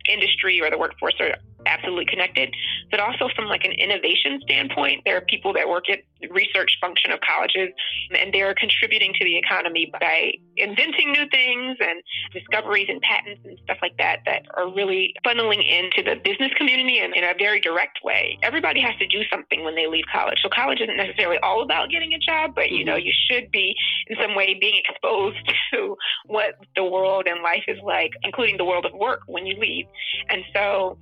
industry 0.08 0.60
or 0.60 0.70
the 0.70 0.78
workforce 0.78 1.14
are 1.20 1.34
absolutely 1.66 2.06
connected, 2.06 2.54
but 2.90 3.00
also 3.00 3.28
from 3.34 3.46
like 3.46 3.64
an 3.64 3.72
innovation 3.72 4.40
standpoint, 4.42 5.02
there 5.04 5.16
are 5.16 5.22
people 5.22 5.52
that 5.54 5.68
work 5.68 5.88
at 5.90 6.00
the 6.20 6.28
research 6.28 6.78
function 6.80 7.10
of 7.10 7.20
colleges 7.20 7.70
and 8.18 8.32
they're 8.32 8.54
contributing 8.54 9.12
to 9.18 9.24
the 9.24 9.36
economy 9.36 9.92
by 10.00 10.32
inventing 10.56 11.12
new 11.12 11.26
things 11.30 11.76
and 11.80 12.02
discoveries 12.32 12.86
and 12.88 13.00
patents 13.02 13.40
and 13.44 13.58
stuff 13.64 13.78
like 13.82 13.96
that 13.98 14.20
that 14.26 14.42
are 14.56 14.72
really 14.72 15.14
funneling 15.26 15.62
into 15.62 16.02
the 16.02 16.16
business 16.24 16.52
community 16.56 16.98
in, 16.98 17.12
in 17.14 17.24
a 17.24 17.34
very 17.38 17.60
direct 17.60 17.98
way. 18.02 18.38
Everybody 18.42 18.80
has 18.80 18.94
to 18.98 19.06
do 19.06 19.22
something 19.30 19.64
when 19.64 19.74
they 19.74 19.86
leave 19.86 20.04
college. 20.12 20.38
So 20.42 20.48
college 20.48 20.80
isn't 20.80 20.96
necessarily 20.96 21.38
all 21.42 21.62
about 21.62 21.90
getting 21.90 22.14
a 22.14 22.18
job, 22.18 22.54
but 22.54 22.70
you 22.70 22.84
know, 22.84 22.96
mm-hmm. 22.96 23.06
you 23.06 23.12
should 23.30 23.50
be 23.50 23.74
in 24.08 24.16
some 24.20 24.34
way 24.34 24.54
being 24.54 24.80
exposed 24.88 25.38
to 25.72 25.96
what 26.26 26.58
the 26.76 26.84
world 26.84 27.26
and 27.26 27.42
life 27.42 27.64
is 27.68 27.78
like, 27.84 28.12
including 28.22 28.56
the 28.56 28.64
world 28.64 28.84
of 28.86 28.92
work 28.92 29.20
when 29.26 29.46
you 29.46 29.56
leave. 29.58 29.86
And 30.28 30.42
so 30.54 30.98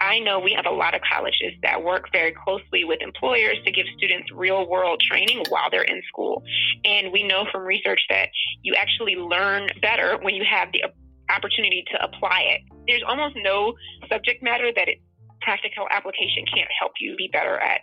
I 0.00 0.18
know 0.18 0.40
we 0.40 0.52
have 0.54 0.66
a 0.66 0.74
lot 0.74 0.94
of 0.94 1.02
colleges 1.02 1.52
that 1.62 1.84
work 1.84 2.10
very 2.10 2.32
closely 2.32 2.84
with 2.84 3.02
employers 3.02 3.56
to 3.64 3.70
give 3.70 3.86
students 3.96 4.30
real 4.32 4.68
world 4.68 5.02
training 5.06 5.44
while 5.50 5.70
they're 5.70 5.82
in 5.82 6.00
school. 6.08 6.42
And 6.84 7.12
we 7.12 7.22
know 7.22 7.44
from 7.52 7.62
research 7.62 8.00
that 8.08 8.28
you 8.62 8.74
actually 8.78 9.16
learn 9.16 9.68
better 9.82 10.18
when 10.22 10.34
you 10.34 10.44
have 10.50 10.72
the 10.72 10.84
opportunity 11.30 11.84
to 11.92 12.02
apply 12.02 12.40
it. 12.40 12.62
There's 12.86 13.02
almost 13.06 13.36
no 13.42 13.74
subject 14.08 14.42
matter 14.42 14.70
that 14.74 14.88
it, 14.88 14.98
practical 15.42 15.86
application 15.90 16.44
can't 16.52 16.68
help 16.78 16.92
you 16.98 17.14
be 17.16 17.28
better 17.32 17.58
at. 17.58 17.80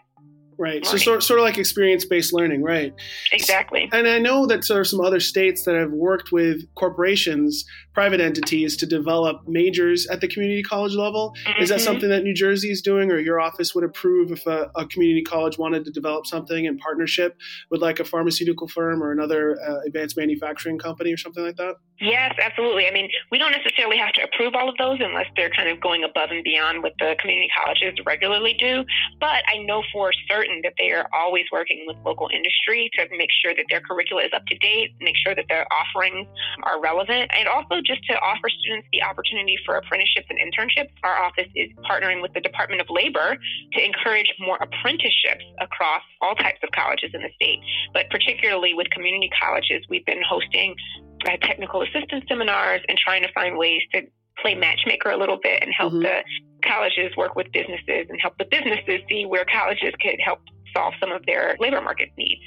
Right. 0.60 0.84
Learning. 0.84 0.86
So 0.86 0.98
sort, 0.98 1.24
sort 1.24 1.40
of 1.40 1.46
like 1.46 1.58
experience 1.58 2.04
based 2.06 2.34
learning, 2.34 2.64
right? 2.64 2.94
Exactly. 3.32 3.90
And 3.92 4.08
I 4.08 4.18
know 4.18 4.48
that 4.48 4.68
there 4.68 4.80
are 4.80 4.84
some 4.84 5.00
other 5.00 5.20
states 5.20 5.64
that 5.64 5.76
have 5.76 5.92
worked 5.92 6.32
with 6.32 6.64
corporations, 6.76 7.64
private 7.94 8.20
entities, 8.20 8.76
to 8.78 8.86
develop 8.88 9.48
majors 9.48 10.08
at 10.08 10.22
the 10.22 10.28
community 10.28 10.64
college 10.64 10.94
level. 10.94 11.36
Mm-hmm. 11.46 11.64
Is 11.64 11.70
that 11.70 11.82
something 11.82 12.10
that 12.10 12.24
New 12.24 12.34
Jersey 12.34 12.72
is 12.72 12.82
doing, 12.82 13.12
or 13.12 13.20
your 13.20 13.40
office 13.40 13.76
would 13.76 13.84
approve 13.84 14.32
if 14.32 14.48
a, 14.48 14.72
a, 14.76 14.88
community 14.88 15.22
college 15.22 15.58
wanted 15.58 15.86
to 15.86 15.92
develop 15.92 16.26
something 16.26 16.66
in 16.66 16.78
partnership 16.78 17.38
with 17.70 17.82
like 17.82 18.00
a 18.00 18.06
pharmaceutical 18.06 18.68
firm 18.68 19.04
or 19.04 19.12
another 19.12 19.58
uh, 19.62 19.82
advanced 19.86 20.18
manufacturing 20.18 20.80
company 20.80 21.14
or 21.14 21.18
something 21.18 21.46
like 21.46 21.58
that? 21.58 21.76
Yes, 22.00 22.36
absolutely. 22.44 22.88
I 22.88 22.92
mean, 22.92 23.10
we 23.32 23.40
don't 23.40 23.52
necessarily 23.52 23.98
have 23.98 24.14
to 24.14 24.24
approve 24.24 24.54
all 24.54 24.70
of 24.70 24.78
those 24.78 25.00
unless 25.02 25.26
they're 25.36 25.50
kind 25.50 25.68
of 25.68 25.82
going 25.82 26.04
above 26.04 26.30
and 26.30 26.44
beyond 26.44 26.84
what 26.84 26.94
the 27.00 27.16
community 27.20 27.50
colleges 27.58 27.98
regularly 28.06 28.54
do. 28.54 28.86
But 29.20 29.42
I 29.52 29.64
know 29.64 29.82
for 29.92 30.12
certain 30.30 30.62
that 30.64 30.74
they 30.78 30.92
are 30.92 31.08
always 31.12 31.46
working 31.52 31.86
with 31.88 31.98
local 32.06 32.30
industry 32.32 32.92
to 32.94 33.08
make 33.18 33.30
sure 33.42 33.56
that 33.56 33.66
their 33.70 33.82
curricula 33.82 34.24
is 34.24 34.32
up 34.36 34.46
to 34.46 34.58
date, 34.60 34.94
make 35.02 35.16
sure 35.18 35.34
that 35.34 35.46
their 35.50 35.66
offerings 35.74 36.28
are 36.64 36.80
relevant, 36.80 37.32
and 37.36 37.48
also 37.48 37.82
just 37.84 38.04
to 38.06 38.14
offer 38.22 38.50
students 38.50 38.88
the 38.94 39.02
opportunity 39.02 39.58
for 39.66 39.76
apprenticeships 39.78 40.28
and 40.30 40.38
internships. 40.38 40.90
Our 41.04 41.18
office 41.18 41.50
is 41.56 41.72
partnering 41.90 42.22
with 42.22 42.34
the 42.34 42.42
Department 42.42 42.80
of 42.80 42.88
Labor 42.92 43.38
to 43.74 43.80
encourage 43.84 44.32
more 44.40 44.58
apprenticeships 44.62 45.46
across 45.60 46.04
all 46.22 46.36
types 46.36 46.60
of 46.62 46.70
colleges 46.72 47.10
in 47.14 47.22
the 47.22 47.34
state. 47.34 47.60
But 47.94 48.10
particularly 48.12 48.76
with 48.76 48.88
community 48.92 49.32
colleges, 49.42 49.84
we've 49.90 50.06
been 50.06 50.22
hosting 50.22 50.76
uh, 51.26 51.38
technical 51.42 51.82
assistance 51.82 52.26
seminars 52.28 52.82
and 52.88 52.98
trying 52.98 53.24
to 53.24 53.32
find 53.34 53.58
ways 53.58 53.82
to 53.94 54.04
play 54.42 54.56
matchmaker 54.56 55.10
a 55.10 55.18
little 55.18 55.40
bit 55.42 55.64
and 55.64 55.72
help 55.74 55.94
mm-hmm. 55.94 56.04
the 56.04 56.24
colleges 56.64 57.16
work 57.18 57.36
with 57.36 57.52
businesses 57.52 58.08
and 58.10 58.20
help 58.22 58.38
the 58.38 58.46
businesses 58.46 59.02
see 59.10 59.26
where 59.26 59.46
colleges 59.46 59.94
could 60.02 60.20
help 60.24 60.40
solve 60.74 60.94
some 61.00 61.12
of 61.12 61.26
their 61.26 61.56
labor 61.60 61.82
market 61.82 62.10
needs. 62.18 62.42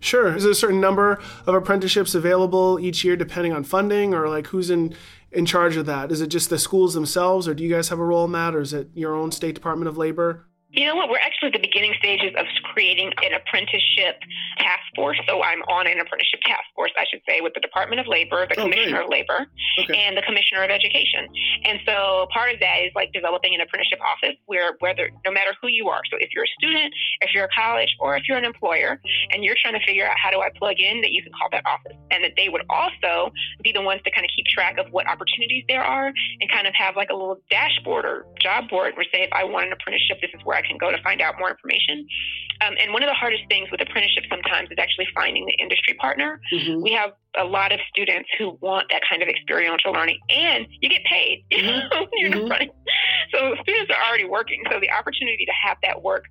Sure. 0.00 0.34
Is 0.34 0.42
there 0.42 0.50
a 0.50 0.56
certain 0.56 0.80
number 0.80 1.20
of 1.46 1.54
apprenticeships 1.54 2.14
available 2.14 2.80
each 2.80 3.04
year 3.04 3.14
depending 3.16 3.52
on 3.52 3.62
funding 3.62 4.14
or 4.14 4.28
like 4.28 4.48
who's 4.48 4.68
in 4.68 4.96
in 5.30 5.46
charge 5.46 5.76
of 5.76 5.86
that? 5.86 6.10
Is 6.10 6.20
it 6.20 6.26
just 6.26 6.50
the 6.50 6.58
schools 6.58 6.94
themselves 6.94 7.46
or 7.46 7.54
do 7.54 7.62
you 7.62 7.70
guys 7.70 7.88
have 7.88 8.00
a 8.00 8.04
role 8.04 8.24
in 8.24 8.32
that 8.32 8.54
or 8.54 8.60
is 8.60 8.72
it 8.72 8.88
your 8.94 9.14
own 9.14 9.30
state 9.30 9.54
department 9.54 9.88
of 9.88 9.96
labor? 9.96 10.48
You 10.72 10.86
know 10.86 10.96
what? 10.96 11.10
We're 11.10 11.20
actually 11.20 11.48
at 11.48 11.52
the 11.52 11.60
beginning 11.60 11.92
stages 11.98 12.32
of 12.32 12.46
creating 12.72 13.12
an 13.22 13.36
apprenticeship 13.36 14.24
task 14.56 14.80
force. 14.96 15.20
So 15.28 15.42
I'm 15.42 15.60
on 15.68 15.86
an 15.86 16.00
apprenticeship 16.00 16.40
task 16.48 16.64
force, 16.74 16.92
I 16.96 17.04
should 17.12 17.20
say, 17.28 17.44
with 17.44 17.52
the 17.52 17.60
Department 17.60 18.00
of 18.00 18.06
Labor, 18.08 18.48
the 18.48 18.58
oh, 18.58 18.64
Commissioner 18.64 19.04
great. 19.04 19.28
of 19.28 19.36
Labor, 19.36 19.38
okay. 19.84 19.92
and 20.00 20.16
the 20.16 20.22
Commissioner 20.22 20.64
of 20.64 20.70
Education. 20.70 21.28
And 21.68 21.78
so 21.84 22.26
part 22.32 22.54
of 22.54 22.60
that 22.60 22.88
is 22.88 22.90
like 22.96 23.12
developing 23.12 23.54
an 23.54 23.60
apprenticeship 23.60 24.00
office 24.00 24.40
where 24.46 24.72
whether 24.80 25.10
no 25.26 25.30
matter 25.30 25.52
who 25.60 25.68
you 25.68 25.92
are, 25.92 26.00
so 26.10 26.16
if 26.16 26.32
you're 26.32 26.48
a 26.48 26.54
student, 26.56 26.88
if 27.20 27.36
you're 27.36 27.44
a 27.44 27.52
college, 27.52 27.92
or 28.00 28.16
if 28.16 28.24
you're 28.26 28.38
an 28.38 28.48
employer, 28.48 28.96
and 29.30 29.44
you're 29.44 29.56
trying 29.60 29.76
to 29.76 29.84
figure 29.84 30.08
out 30.08 30.16
how 30.16 30.30
do 30.30 30.40
I 30.40 30.48
plug 30.56 30.80
in, 30.80 31.02
that 31.02 31.12
you 31.12 31.22
can 31.22 31.32
call 31.36 31.52
that 31.52 31.68
office, 31.68 32.00
and 32.10 32.24
that 32.24 32.32
they 32.40 32.48
would 32.48 32.64
also 32.72 33.28
be 33.62 33.72
the 33.72 33.82
ones 33.82 34.00
to 34.08 34.10
kind 34.10 34.24
of 34.24 34.30
keep 34.34 34.46
track 34.46 34.78
of 34.78 34.88
what 34.90 35.06
opportunities 35.06 35.64
there 35.68 35.84
are, 35.84 36.08
and 36.40 36.50
kind 36.50 36.66
of 36.66 36.72
have 36.72 36.96
like 36.96 37.10
a 37.10 37.14
little 37.14 37.36
dashboard 37.50 38.06
or 38.06 38.24
job 38.40 38.70
board 38.70 38.96
where 38.96 39.04
say 39.12 39.20
if 39.20 39.32
I 39.32 39.44
want 39.44 39.66
an 39.66 39.72
apprenticeship, 39.76 40.16
this 40.24 40.30
is 40.32 40.40
where 40.44 40.56
I 40.56 40.61
I 40.62 40.66
can 40.66 40.78
go 40.78 40.90
to 40.90 41.00
find 41.02 41.20
out 41.20 41.34
more 41.38 41.50
information. 41.50 42.06
Um, 42.64 42.74
and 42.80 42.92
one 42.92 43.02
of 43.02 43.08
the 43.08 43.14
hardest 43.14 43.42
things 43.48 43.70
with 43.70 43.80
apprenticeship 43.80 44.24
sometimes 44.30 44.70
is 44.70 44.78
actually 44.78 45.08
finding 45.14 45.46
the 45.46 45.54
industry 45.54 45.94
partner. 45.94 46.40
Mm-hmm. 46.52 46.82
We 46.82 46.92
have 46.92 47.12
a 47.38 47.44
lot 47.44 47.72
of 47.72 47.80
students 47.90 48.28
who 48.38 48.58
want 48.60 48.86
that 48.90 49.02
kind 49.08 49.22
of 49.22 49.28
experiential 49.28 49.92
learning, 49.92 50.20
and 50.30 50.66
you 50.80 50.88
get 50.88 51.04
paid. 51.04 51.44
Mm-hmm. 51.62 52.04
you're 52.14 52.30
mm-hmm. 52.30 52.70
So 53.30 53.54
students 53.62 53.90
are 53.90 54.08
already 54.08 54.24
working. 54.24 54.62
So 54.70 54.80
the 54.80 54.90
opportunity 54.90 55.44
to 55.46 55.52
have 55.64 55.78
that 55.82 56.02
work 56.02 56.24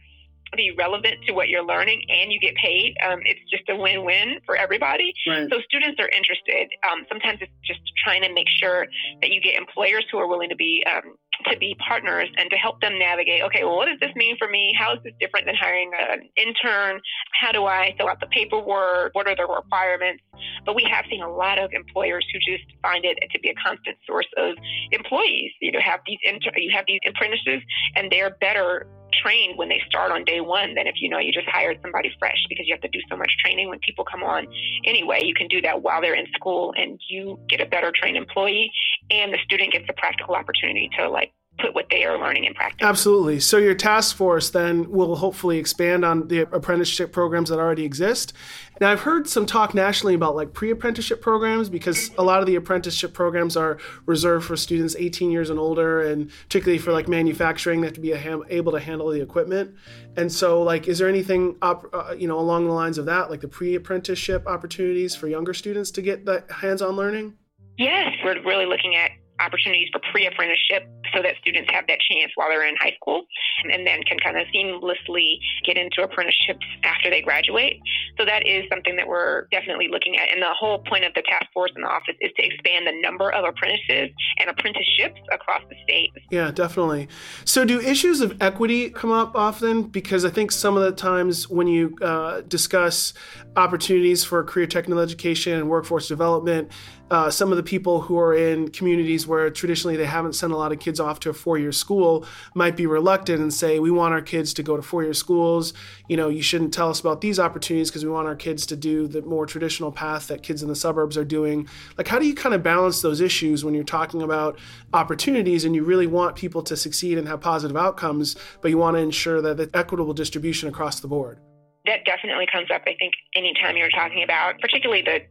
be 0.56 0.72
relevant 0.78 1.16
to 1.28 1.34
what 1.34 1.50
you're 1.50 1.66
learning 1.66 2.04
and 2.10 2.32
you 2.32 2.40
get 2.40 2.56
paid. 2.56 2.96
Um, 3.08 3.20
it's 3.24 3.40
just 3.50 3.64
a 3.70 3.76
win-win 3.76 4.40
for 4.46 4.56
everybody. 4.56 5.14
Right. 5.28 5.48
So 5.50 5.60
students 5.62 6.00
are 6.00 6.10
interested. 6.10 6.70
Um, 6.84 7.06
sometimes 7.10 7.40
it's 7.42 7.52
just 7.66 7.80
trying 8.04 8.22
to 8.24 8.34
make 8.34 8.48
sure 8.50 8.88
that 9.22 9.32
you 9.32 9.42
get 9.42 9.56
employers 9.56 10.06
who 10.12 10.20
are 10.20 10.28
willing 10.28 10.50
to 10.50 10.56
be 10.56 10.84
um, 10.92 11.16
to 11.50 11.58
be 11.58 11.76
partners 11.88 12.30
and 12.38 12.50
to 12.50 12.56
help 12.56 12.82
them 12.82 12.98
navigate. 13.00 13.42
Okay, 13.44 13.64
well, 13.64 13.78
what 13.78 13.88
does 13.88 14.00
this 14.00 14.12
mean 14.16 14.38
for 14.38 14.48
me? 14.48 14.76
How 14.78 14.94
is 14.94 15.00
this 15.04 15.14
different 15.20 15.46
than 15.46 15.56
hiring 15.56 15.92
an 15.98 16.30
intern? 16.38 17.02
How 17.40 17.52
do 17.52 17.66
I 17.66 17.96
fill 17.98 18.08
out 18.08 18.20
the 18.20 18.28
paperwork? 18.28 19.16
What 19.16 19.28
are 19.28 19.36
the 19.36 19.46
requirements? 19.46 20.24
But 20.66 20.76
we 20.76 20.86
have 20.92 21.06
seen 21.10 21.22
a 21.22 21.32
lot 21.32 21.58
of 21.58 21.72
employers 21.74 22.26
who 22.32 22.40
just 22.40 22.64
find 22.82 23.06
it 23.06 23.18
to 23.32 23.40
be 23.40 23.50
a 23.50 23.56
constant 23.56 23.98
source 24.06 24.28
of 24.38 24.56
employees. 24.92 25.52
You 25.62 25.72
know, 25.72 25.80
have 25.80 26.02
these 26.06 26.20
inter- 26.24 26.58
you 26.58 26.72
have 26.76 26.86
these 26.88 27.00
apprentices, 27.08 27.62
and 27.96 28.12
they're 28.12 28.38
better 28.42 28.88
trained 29.14 29.58
when 29.58 29.70
they 29.70 29.82
start 29.88 30.12
on 30.12 30.24
day 30.24 30.42
one 30.42 30.76
than 30.76 30.88
if 30.88 30.96
you 31.00 31.10
know 31.10 31.20
you 31.20 31.32
just 31.32 31.48
hired 31.48 31.80
somebody 31.82 32.12
fresh 32.20 32.38
because 32.50 32.68
you 32.68 32.74
have 32.74 32.82
to 32.82 32.90
do 32.90 33.00
so 33.10 33.16
much 33.16 33.32
training 33.44 33.70
when 33.70 33.80
people 33.80 34.06
come 34.06 34.24
on. 34.24 34.48
Anyway 34.86 35.22
you 35.24 35.34
can 35.34 35.48
do 35.48 35.62
that 35.62 35.82
while 35.82 36.02
they're 36.02 36.16
in 36.16 36.28
school 36.34 36.74
and 36.78 37.00
you 37.10 37.40
get 37.48 37.62
a 37.62 37.66
better 37.66 37.92
trained 37.94 38.18
employee 38.18 38.72
and 39.10 39.34
the 39.34 39.40
student 39.44 39.74
gets 39.74 39.86
a 39.90 39.94
practical 39.94 40.36
opportunity 40.36 40.90
to 40.98 41.10
like 41.10 41.34
put 41.62 41.76
what 41.76 41.88
they 41.90 42.04
are 42.04 42.18
learning 42.18 42.46
in 42.46 42.54
practice. 42.54 42.86
Absolutely. 42.86 43.40
So 43.40 43.58
your 43.58 43.76
task 43.76 44.16
force 44.16 44.50
then 44.50 44.90
will 44.90 45.16
hopefully 45.16 45.58
expand 45.58 46.04
on 46.04 46.28
the 46.28 46.42
apprenticeship 46.42 47.12
programs 47.12 47.50
that 47.50 47.60
already 47.60 47.86
exist. 47.86 48.34
Now 48.80 48.92
I've 48.92 49.02
heard 49.02 49.30
some 49.30 49.46
talk 49.46 49.76
nationally 49.76 50.16
about 50.16 50.36
like 50.36 50.54
pre-apprenticeship 50.54 51.22
programs 51.22 51.70
because 51.70 52.10
a 52.18 52.24
lot 52.24 52.40
of 52.40 52.48
the 52.48 52.56
apprenticeship 52.56 53.14
programs 53.14 53.56
are 53.56 53.78
reserved 54.08 54.46
for 54.46 54.58
students 54.58 54.96
18 54.98 55.30
years 55.30 55.52
and 55.52 55.60
older 55.60 56.02
and 56.02 56.32
particularly 56.44 56.80
for 56.80 56.92
like 56.92 57.08
manufacturing 57.08 57.82
they 57.82 57.88
have 57.88 57.94
to 57.94 58.02
be 58.02 58.12
able 58.12 58.72
to 58.72 58.80
handle 58.80 59.10
the 59.10 59.22
equipment. 59.22 59.76
And 60.18 60.32
so 60.32 60.64
like 60.64 60.88
is 60.88 60.98
there 60.98 61.08
anything 61.08 61.58
up 61.62 61.86
uh, 61.94 62.16
you 62.18 62.28
know 62.28 62.40
along 62.40 62.66
the 62.66 62.74
lines 62.74 62.98
of 62.98 63.06
that 63.06 63.30
like 63.30 63.42
the 63.42 63.48
pre-apprenticeship 63.48 64.48
opportunities 64.48 65.16
for 65.16 65.28
younger 65.28 65.54
students 65.54 65.92
to 65.92 66.02
get 66.02 66.26
that 66.26 66.50
hands-on 66.50 66.96
learning? 66.96 67.36
Yes, 67.78 68.14
we're 68.24 68.42
really 68.44 68.66
looking 68.66 68.96
at 68.96 69.12
opportunities 69.42 69.90
for 69.92 70.00
pre-apprenticeship 70.12 70.88
so 71.14 71.22
that 71.22 71.36
students 71.42 71.70
have 71.72 71.86
that 71.88 72.00
chance 72.00 72.32
while 72.36 72.50
they're 72.50 72.68
in 72.68 72.76
high 72.80 72.94
school 72.96 73.26
and 73.72 73.86
then 73.86 74.02
can 74.04 74.18
kind 74.20 74.38
of 74.38 74.48
seamlessly 74.54 75.38
get 75.66 75.78
into 75.78 76.02
apprenticeships 76.04 76.66
after 76.84 77.10
they 77.10 77.22
graduate. 77.22 77.80
So 78.18 78.26
that 78.26 78.46
is 78.46 78.64
something 78.70 78.96
that 78.96 79.08
we're 79.08 79.48
definitely 79.52 79.88
looking 79.90 80.18
at. 80.18 80.30
And 80.32 80.42
the 80.42 80.54
whole 80.58 80.80
point 80.80 81.06
of 81.06 81.14
the 81.14 81.24
task 81.24 81.46
force 81.54 81.72
in 81.76 81.82
the 81.82 81.88
office 81.88 82.16
is 82.22 82.32
to 82.38 82.46
expand 82.46 82.88
the 82.88 82.94
number 83.02 83.32
of 83.32 83.44
apprentices 83.46 84.10
and 84.40 84.50
apprenticeships 84.50 85.20
across 85.32 85.62
the 85.70 85.76
state. 85.84 86.12
Yeah, 86.30 86.52
definitely. 86.52 87.08
So 87.46 87.66
do 87.66 87.80
issues 87.80 88.22
of 88.22 88.42
equity 88.42 88.90
come 88.90 89.12
up 89.12 89.36
often? 89.36 89.84
Because 89.84 90.26
I 90.26 90.30
think 90.30 90.52
some 90.52 90.78
of 90.78 90.84
the 90.84 90.92
times 90.92 91.50
when 91.50 91.68
you 91.68 91.96
uh, 92.02 92.42
discuss 92.42 93.14
opportunities 93.56 94.24
for 94.24 94.44
career 94.44 94.68
technical 94.68 95.02
education 95.02 95.54
and 95.54 95.70
workforce 95.70 96.08
development, 96.08 96.72
uh, 97.12 97.30
some 97.30 97.52
of 97.52 97.58
the 97.58 97.64
people 97.64 98.00
who 98.00 98.18
are 98.18 98.34
in 98.34 98.70
communities 98.70 99.28
where 99.28 99.50
traditionally 99.50 99.98
they 99.98 100.06
haven't 100.06 100.32
sent 100.32 100.54
a 100.54 100.56
lot 100.56 100.72
of 100.72 100.80
kids 100.80 100.98
off 100.98 101.20
to 101.20 101.30
a 101.30 101.34
four-year 101.34 101.74
school 101.74 102.26
might 102.56 102.78
be 102.78 102.86
reluctant 102.86 103.42
and 103.42 103.54
say 103.54 103.80
we 103.80 103.92
want 103.92 104.14
our 104.14 104.22
kids 104.22 104.54
to 104.54 104.64
go 104.64 104.78
to 104.78 104.82
four-year 104.82 105.14
schools. 105.14 105.74
You 106.08 106.16
know 106.16 106.30
you 106.30 106.42
shouldn't 106.42 106.74
tell 106.74 106.90
us 106.90 107.02
about 107.02 107.20
these 107.20 107.38
opportunities 107.38 107.90
because 107.90 108.06
we 108.06 108.12
want 108.12 108.30
our 108.30 108.36
kids 108.36 108.66
to 108.68 108.78
do 108.78 109.08
the 109.08 109.22
more 109.24 109.46
traditional 109.46 109.92
path 109.92 110.30
that 110.30 110.42
kids 110.42 110.64
in 110.64 110.70
the 110.70 110.76
suburbs 110.76 111.18
are 111.18 111.26
doing. 111.26 111.68
Like 111.98 112.08
how 112.08 112.18
do 112.18 112.26
you 112.26 112.34
kind 112.34 112.56
of 112.56 112.64
balance 112.64 113.02
those 113.02 113.20
issues 113.20 113.66
when 113.66 113.74
you're 113.74 113.84
talking 113.84 114.22
about 114.22 114.58
opportunities 114.94 115.66
and 115.66 115.76
you 115.76 115.84
really 115.84 116.08
want 116.08 116.38
people 116.38 116.64
to 116.64 116.78
succeed 116.78 117.18
and 117.18 117.28
have 117.28 117.42
positive 117.42 117.76
outcomes 117.76 118.38
but 118.62 118.72
you 118.72 118.78
want 118.78 118.96
to 118.96 119.02
ensure 119.02 119.42
that 119.42 119.58
the 119.58 119.70
equitable 119.74 120.14
distribution 120.14 120.70
across 120.70 121.02
the 121.02 121.10
board? 121.10 121.40
That 121.86 122.06
definitely 122.06 122.48
comes 122.50 122.70
up 122.72 122.84
i 122.86 122.96
think 122.98 123.14
anytime 123.36 123.76
you're 123.76 123.90
talking 123.90 124.24
about 124.24 124.60
particularly 124.62 125.02
the 125.02 125.22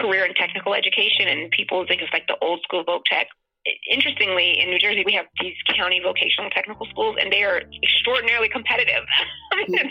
career 0.00 0.24
and 0.24 0.34
technical 0.36 0.74
education, 0.74 1.28
and 1.28 1.50
people 1.50 1.84
think 1.86 2.02
it's 2.02 2.12
like 2.12 2.26
the 2.26 2.36
old 2.42 2.60
school 2.62 2.84
voc 2.84 3.00
tech. 3.06 3.28
Interestingly, 3.90 4.60
in 4.60 4.70
New 4.70 4.78
Jersey, 4.78 5.02
we 5.04 5.12
have 5.12 5.26
these 5.40 5.56
county 5.76 6.00
vocational 6.02 6.48
technical 6.50 6.86
schools, 6.86 7.16
and 7.20 7.30
they 7.30 7.42
are 7.42 7.60
extraordinarily 7.82 8.48
competitive. 8.48 9.04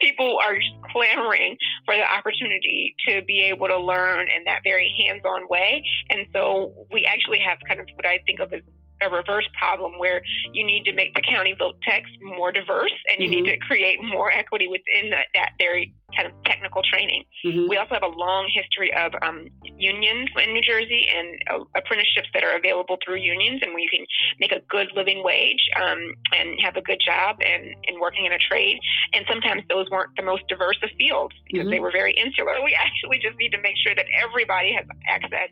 people 0.00 0.38
are 0.38 0.58
clamoring 0.92 1.56
for 1.84 1.96
the 1.96 2.04
opportunity 2.04 2.94
to 3.08 3.22
be 3.22 3.40
able 3.40 3.66
to 3.66 3.78
learn 3.78 4.28
in 4.28 4.44
that 4.44 4.60
very 4.62 4.94
hands 5.02 5.22
on 5.24 5.48
way. 5.48 5.82
And 6.10 6.26
so 6.32 6.86
we 6.92 7.04
actually 7.04 7.40
have 7.40 7.58
kind 7.66 7.80
of 7.80 7.86
what 7.96 8.06
I 8.06 8.20
think 8.26 8.38
of 8.38 8.52
as 8.52 8.62
a 9.02 9.10
reverse 9.10 9.48
problem 9.58 9.98
where 9.98 10.22
you 10.52 10.64
need 10.64 10.84
to 10.84 10.92
make 10.92 11.14
the 11.14 11.20
county 11.20 11.54
voc 11.60 11.74
techs 11.82 12.10
more 12.22 12.52
diverse 12.52 12.92
and 13.10 13.20
you 13.20 13.28
mm-hmm. 13.28 13.44
need 13.44 13.50
to 13.50 13.58
create 13.58 14.02
more 14.02 14.30
equity 14.30 14.68
within 14.68 15.10
that, 15.10 15.26
that 15.34 15.50
very 15.58 15.94
kind 16.14 16.28
of 16.28 16.32
technical 16.44 16.82
training. 16.82 17.24
Mm-hmm. 17.44 17.68
We 17.68 17.76
also 17.76 17.94
have 17.94 18.02
a 18.02 18.14
long 18.14 18.48
history 18.54 18.94
of 18.94 19.12
um, 19.22 19.48
unions 19.76 20.28
in 20.38 20.52
New 20.52 20.62
Jersey 20.62 21.06
and 21.10 21.28
uh, 21.50 21.64
apprenticeships 21.74 22.28
that 22.32 22.44
are 22.44 22.56
available 22.56 22.96
through 23.04 23.16
unions, 23.16 23.60
and 23.62 23.72
where 23.72 23.80
you 23.80 23.90
can 23.90 24.06
make 24.38 24.52
a 24.52 24.60
good 24.70 24.88
living 24.94 25.24
wage 25.24 25.60
um, 25.82 25.98
and 26.32 26.58
have 26.62 26.76
a 26.76 26.82
good 26.82 27.00
job 27.04 27.36
and, 27.42 27.74
and 27.86 28.00
working 28.00 28.24
in 28.24 28.32
a 28.32 28.38
trade. 28.38 28.78
And 29.12 29.24
sometimes 29.28 29.62
those 29.68 29.86
weren't 29.90 30.14
the 30.16 30.22
most 30.22 30.46
diverse 30.48 30.78
of 30.82 30.90
fields 30.98 31.34
because 31.46 31.66
mm-hmm. 31.66 31.70
they 31.70 31.80
were 31.80 31.92
very 31.92 32.12
insular. 32.14 32.54
We 32.66 32.74
actually 32.74 33.20
just 33.22 33.38
need 33.38 33.50
to 33.50 33.60
make 33.60 33.76
sure 33.86 33.94
that 33.94 34.06
everybody 34.10 34.74
has 34.74 34.84
access 35.06 35.50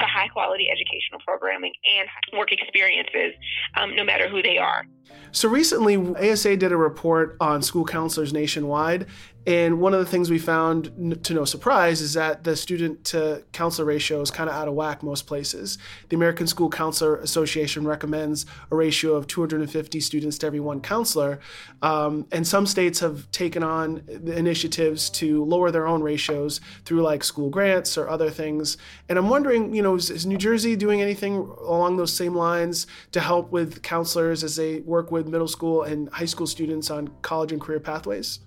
to 0.00 0.04
high 0.04 0.26
quality 0.28 0.66
educational 0.68 1.20
programming 1.24 1.72
and 1.96 2.08
work 2.36 2.50
experiences, 2.50 3.38
um, 3.76 3.94
no 3.94 4.02
matter 4.02 4.28
who 4.28 4.42
they 4.42 4.58
are. 4.58 4.84
So 5.30 5.48
recently, 5.48 5.96
ASA 5.96 6.56
did 6.56 6.72
a 6.72 6.76
report 6.76 7.36
on 7.40 7.62
school 7.62 7.84
counselors 7.84 8.32
nationwide, 8.32 9.06
and 9.46 9.80
one 9.80 9.94
of 9.94 10.00
the 10.00 10.06
things 10.06 10.28
we 10.28 10.40
found, 10.40 11.22
to 11.22 11.32
no 11.32 11.44
surprise, 11.44 12.00
is 12.00 12.14
that 12.14 12.42
the 12.42 12.56
student 12.56 13.04
to 13.04 13.44
counselor 13.52 13.86
ratio 13.86 14.20
is 14.20 14.28
kind 14.28 14.50
of 14.50 14.56
out 14.56 14.66
of 14.66 14.74
whack 14.74 15.04
most 15.04 15.28
places. 15.28 15.78
The 16.08 16.16
American 16.16 16.48
School 16.48 16.68
Counselor 16.68 17.18
Association 17.18 17.86
recommends 17.86 18.44
a 18.72 18.76
ratio 18.76 19.14
of 19.14 19.28
250 19.28 20.00
students 20.00 20.38
to 20.38 20.48
every 20.48 20.58
one 20.58 20.80
counselor. 20.80 21.38
Um, 21.80 22.26
and 22.32 22.44
some 22.44 22.66
states 22.66 22.98
have 22.98 23.30
taken 23.30 23.62
on 23.62 24.02
initiatives 24.08 25.10
to 25.10 25.44
lower 25.44 25.70
their 25.70 25.86
own 25.86 26.02
ratios 26.02 26.60
through 26.84 27.02
like 27.02 27.22
school 27.22 27.48
grants 27.48 27.96
or 27.96 28.08
other 28.08 28.30
things. 28.30 28.76
And 29.08 29.16
I'm 29.16 29.28
wondering, 29.28 29.72
you 29.72 29.82
know, 29.82 29.94
is, 29.94 30.10
is 30.10 30.26
New 30.26 30.38
Jersey 30.38 30.74
doing 30.74 31.00
anything 31.00 31.36
along 31.36 31.98
those 31.98 32.12
same 32.12 32.34
lines 32.34 32.88
to 33.12 33.20
help 33.20 33.52
with 33.52 33.82
counselors 33.82 34.42
as 34.42 34.56
they 34.56 34.80
work 34.80 35.12
with 35.12 35.28
middle 35.28 35.46
school 35.46 35.84
and 35.84 36.08
high 36.08 36.24
school 36.24 36.48
students 36.48 36.90
on 36.90 37.10
college 37.22 37.52
and 37.52 37.60
career 37.60 37.78
pathways? 37.78 38.40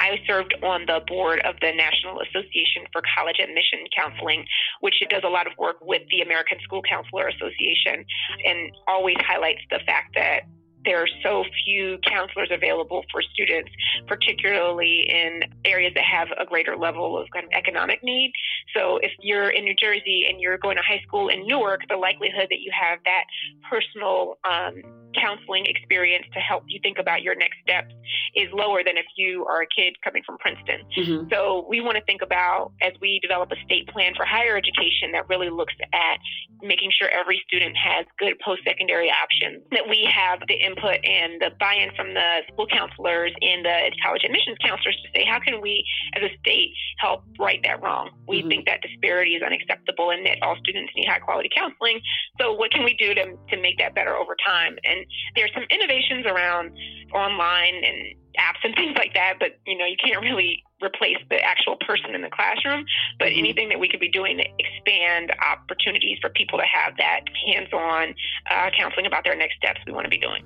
I 0.00 0.16
served 0.26 0.54
on 0.62 0.86
the 0.86 1.00
board 1.06 1.40
of 1.44 1.56
the 1.60 1.72
National 1.72 2.20
Association 2.20 2.88
for 2.90 3.02
College 3.14 3.36
Admission 3.38 3.84
Counseling, 3.94 4.46
which 4.80 4.94
does 5.10 5.22
a 5.24 5.28
lot 5.28 5.46
of 5.46 5.52
work 5.58 5.76
with 5.82 6.02
the 6.10 6.22
American 6.22 6.58
School 6.64 6.80
Counselor 6.82 7.28
Association 7.28 8.04
and 8.44 8.72
always 8.88 9.16
highlights 9.20 9.60
the 9.70 9.80
fact 9.84 10.14
that 10.14 10.48
there 10.84 11.02
are 11.02 11.08
so 11.22 11.44
few 11.64 11.98
counselors 12.06 12.50
available 12.50 13.04
for 13.12 13.22
students, 13.22 13.70
particularly 14.06 15.06
in 15.08 15.42
areas 15.64 15.92
that 15.94 16.04
have 16.04 16.28
a 16.38 16.46
greater 16.46 16.76
level 16.76 17.18
of 17.18 17.26
kind 17.32 17.44
of 17.44 17.50
economic 17.52 18.02
need. 18.02 18.32
So 18.74 18.98
if 18.98 19.12
you're 19.20 19.50
in 19.50 19.64
New 19.64 19.74
Jersey 19.74 20.26
and 20.28 20.40
you're 20.40 20.58
going 20.58 20.76
to 20.76 20.82
high 20.82 21.02
school 21.06 21.28
in 21.28 21.46
Newark, 21.46 21.82
the 21.88 21.96
likelihood 21.96 22.46
that 22.50 22.60
you 22.60 22.70
have 22.72 22.98
that 23.04 23.24
personal 23.68 24.38
um, 24.44 24.82
counseling 25.14 25.66
experience 25.66 26.26
to 26.32 26.40
help 26.40 26.64
you 26.68 26.78
think 26.82 26.98
about 26.98 27.22
your 27.22 27.34
next 27.34 27.58
steps 27.62 27.92
is 28.34 28.48
lower 28.52 28.82
than 28.84 28.96
if 28.96 29.06
you 29.16 29.44
are 29.46 29.62
a 29.62 29.66
kid 29.66 29.94
coming 30.04 30.22
from 30.24 30.38
Princeton. 30.38 30.80
Mm-hmm. 30.96 31.28
So 31.32 31.66
we 31.68 31.80
want 31.80 31.96
to 31.96 32.04
think 32.04 32.22
about 32.22 32.72
as 32.82 32.92
we 33.00 33.18
develop 33.20 33.50
a 33.50 33.58
state 33.64 33.88
plan 33.88 34.12
for 34.16 34.24
higher 34.24 34.56
education 34.56 35.12
that 35.12 35.28
really 35.28 35.50
looks 35.50 35.74
at 35.92 36.18
making 36.62 36.90
sure 36.96 37.08
every 37.08 37.42
student 37.46 37.76
has 37.76 38.06
good 38.18 38.38
post-secondary 38.44 39.10
options, 39.10 39.64
that 39.72 39.88
we 39.88 40.08
have 40.12 40.40
the 40.46 40.62
input 40.70 41.04
and 41.04 41.40
the 41.40 41.50
buy-in 41.58 41.90
from 41.96 42.14
the 42.14 42.42
school 42.52 42.66
counselors 42.66 43.32
and 43.42 43.64
the 43.64 43.90
college 44.02 44.22
admissions 44.24 44.56
counselors 44.62 44.96
to 45.02 45.08
say, 45.18 45.24
how 45.26 45.40
can 45.40 45.60
we 45.60 45.84
as 46.14 46.22
a 46.22 46.30
state 46.38 46.70
help 46.98 47.24
right 47.38 47.60
that 47.64 47.82
wrong? 47.82 48.10
We 48.26 48.40
mm-hmm. 48.40 48.48
think 48.48 48.66
that 48.66 48.82
disparity 48.82 49.34
is 49.34 49.42
unacceptable 49.42 50.10
and 50.10 50.24
that 50.26 50.38
all 50.42 50.56
students 50.62 50.92
need 50.94 51.06
high 51.06 51.18
quality 51.18 51.50
counseling. 51.54 52.00
So 52.40 52.52
what 52.52 52.70
can 52.70 52.84
we 52.84 52.94
do 52.94 53.14
to, 53.14 53.36
to 53.50 53.56
make 53.60 53.78
that 53.78 53.94
better 53.94 54.14
over 54.14 54.36
time? 54.46 54.76
And 54.84 55.04
there's 55.34 55.50
some 55.54 55.64
innovations 55.70 56.26
around 56.26 56.72
online 57.12 57.74
and 57.84 58.14
apps 58.38 58.60
and 58.64 58.74
things 58.74 58.96
like 58.96 59.14
that, 59.14 59.34
but 59.38 59.58
you 59.66 59.76
know, 59.76 59.86
you 59.86 59.96
can't 60.02 60.22
really 60.22 60.62
replace 60.82 61.18
the 61.28 61.40
actual 61.40 61.76
person 61.76 62.14
in 62.14 62.22
the 62.22 62.30
classroom. 62.30 62.84
But 63.18 63.28
mm-hmm. 63.28 63.38
anything 63.38 63.68
that 63.70 63.80
we 63.80 63.88
could 63.88 64.00
be 64.00 64.08
doing 64.08 64.38
to 64.38 64.44
expand 64.58 65.32
opportunities 65.40 66.18
for 66.20 66.30
people 66.30 66.58
to 66.58 66.64
have 66.64 66.96
that 66.96 67.20
hands-on 67.46 68.14
uh, 68.50 68.70
counseling 68.76 69.06
about 69.06 69.24
their 69.24 69.36
next 69.36 69.56
steps, 69.56 69.80
we 69.86 69.92
want 69.92 70.04
to 70.04 70.10
be 70.10 70.18
doing. 70.18 70.42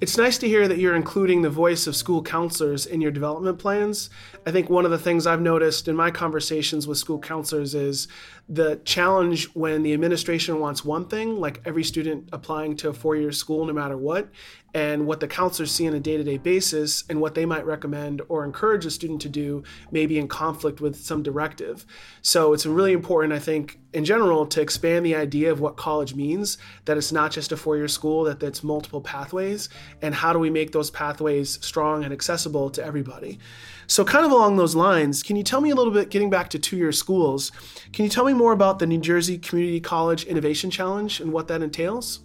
It's 0.00 0.16
nice 0.16 0.38
to 0.38 0.46
hear 0.46 0.68
that 0.68 0.78
you're 0.78 0.94
including 0.94 1.42
the 1.42 1.50
voice 1.50 1.88
of 1.88 1.96
school 1.96 2.22
counselors 2.22 2.86
in 2.86 3.00
your 3.00 3.10
development 3.10 3.58
plans. 3.58 4.10
I 4.46 4.52
think 4.52 4.70
one 4.70 4.84
of 4.84 4.92
the 4.92 4.98
things 4.98 5.26
I've 5.26 5.40
noticed 5.40 5.88
in 5.88 5.96
my 5.96 6.12
conversations 6.12 6.86
with 6.86 6.98
school 6.98 7.18
counselors 7.18 7.74
is 7.74 8.06
the 8.48 8.76
challenge 8.84 9.46
when 9.54 9.82
the 9.82 9.92
administration 9.92 10.60
wants 10.60 10.84
one 10.84 11.08
thing, 11.08 11.40
like 11.40 11.60
every 11.64 11.82
student 11.82 12.28
applying 12.30 12.76
to 12.76 12.90
a 12.90 12.92
four 12.92 13.16
year 13.16 13.32
school, 13.32 13.66
no 13.66 13.72
matter 13.72 13.96
what, 13.96 14.28
and 14.74 15.06
what 15.06 15.20
the 15.20 15.26
counselors 15.26 15.72
see 15.72 15.88
on 15.88 15.94
a 15.94 16.00
day 16.00 16.16
to 16.16 16.24
day 16.24 16.36
basis 16.36 17.04
and 17.08 17.20
what 17.20 17.34
they 17.34 17.46
might 17.46 17.64
recommend 17.64 18.20
or 18.28 18.44
encourage 18.44 18.84
a 18.84 18.90
student 18.90 19.20
to 19.22 19.28
do 19.28 19.62
may 19.90 20.06
be 20.06 20.18
in 20.18 20.28
conflict 20.28 20.80
with 20.80 20.96
some 20.96 21.22
directive. 21.22 21.86
So 22.20 22.52
it's 22.52 22.66
really 22.66 22.92
important, 22.92 23.32
I 23.32 23.38
think, 23.38 23.78
in 23.94 24.04
general, 24.04 24.46
to 24.46 24.60
expand 24.60 25.06
the 25.06 25.14
idea 25.14 25.50
of 25.50 25.60
what 25.60 25.76
college 25.76 26.14
means, 26.14 26.58
that 26.84 26.98
it's 26.98 27.12
not 27.12 27.32
just 27.32 27.52
a 27.52 27.56
four 27.56 27.76
year 27.76 27.88
school, 27.88 28.24
that 28.24 28.42
it's 28.42 28.62
multiple 28.62 29.00
pathways, 29.00 29.70
and 30.02 30.14
how 30.14 30.32
do 30.32 30.38
we 30.38 30.50
make 30.50 30.72
those 30.72 30.90
pathways 30.90 31.58
strong 31.64 32.04
and 32.04 32.12
accessible 32.12 32.68
to 32.70 32.84
everybody. 32.84 33.38
So, 33.86 34.04
kind 34.04 34.26
of 34.26 34.32
along 34.32 34.56
those 34.56 34.76
lines, 34.76 35.22
can 35.22 35.36
you 35.36 35.42
tell 35.42 35.62
me 35.62 35.70
a 35.70 35.74
little 35.74 35.92
bit, 35.92 36.10
getting 36.10 36.28
back 36.28 36.50
to 36.50 36.58
two 36.58 36.76
year 36.76 36.92
schools, 36.92 37.50
can 37.94 38.04
you 38.04 38.10
tell 38.10 38.26
me 38.26 38.34
more 38.34 38.52
about 38.52 38.78
the 38.78 38.86
New 38.86 39.00
Jersey 39.00 39.38
Community 39.38 39.80
College 39.80 40.24
Innovation 40.24 40.70
Challenge 40.70 41.20
and 41.20 41.32
what 41.32 41.48
that 41.48 41.62
entails? 41.62 42.20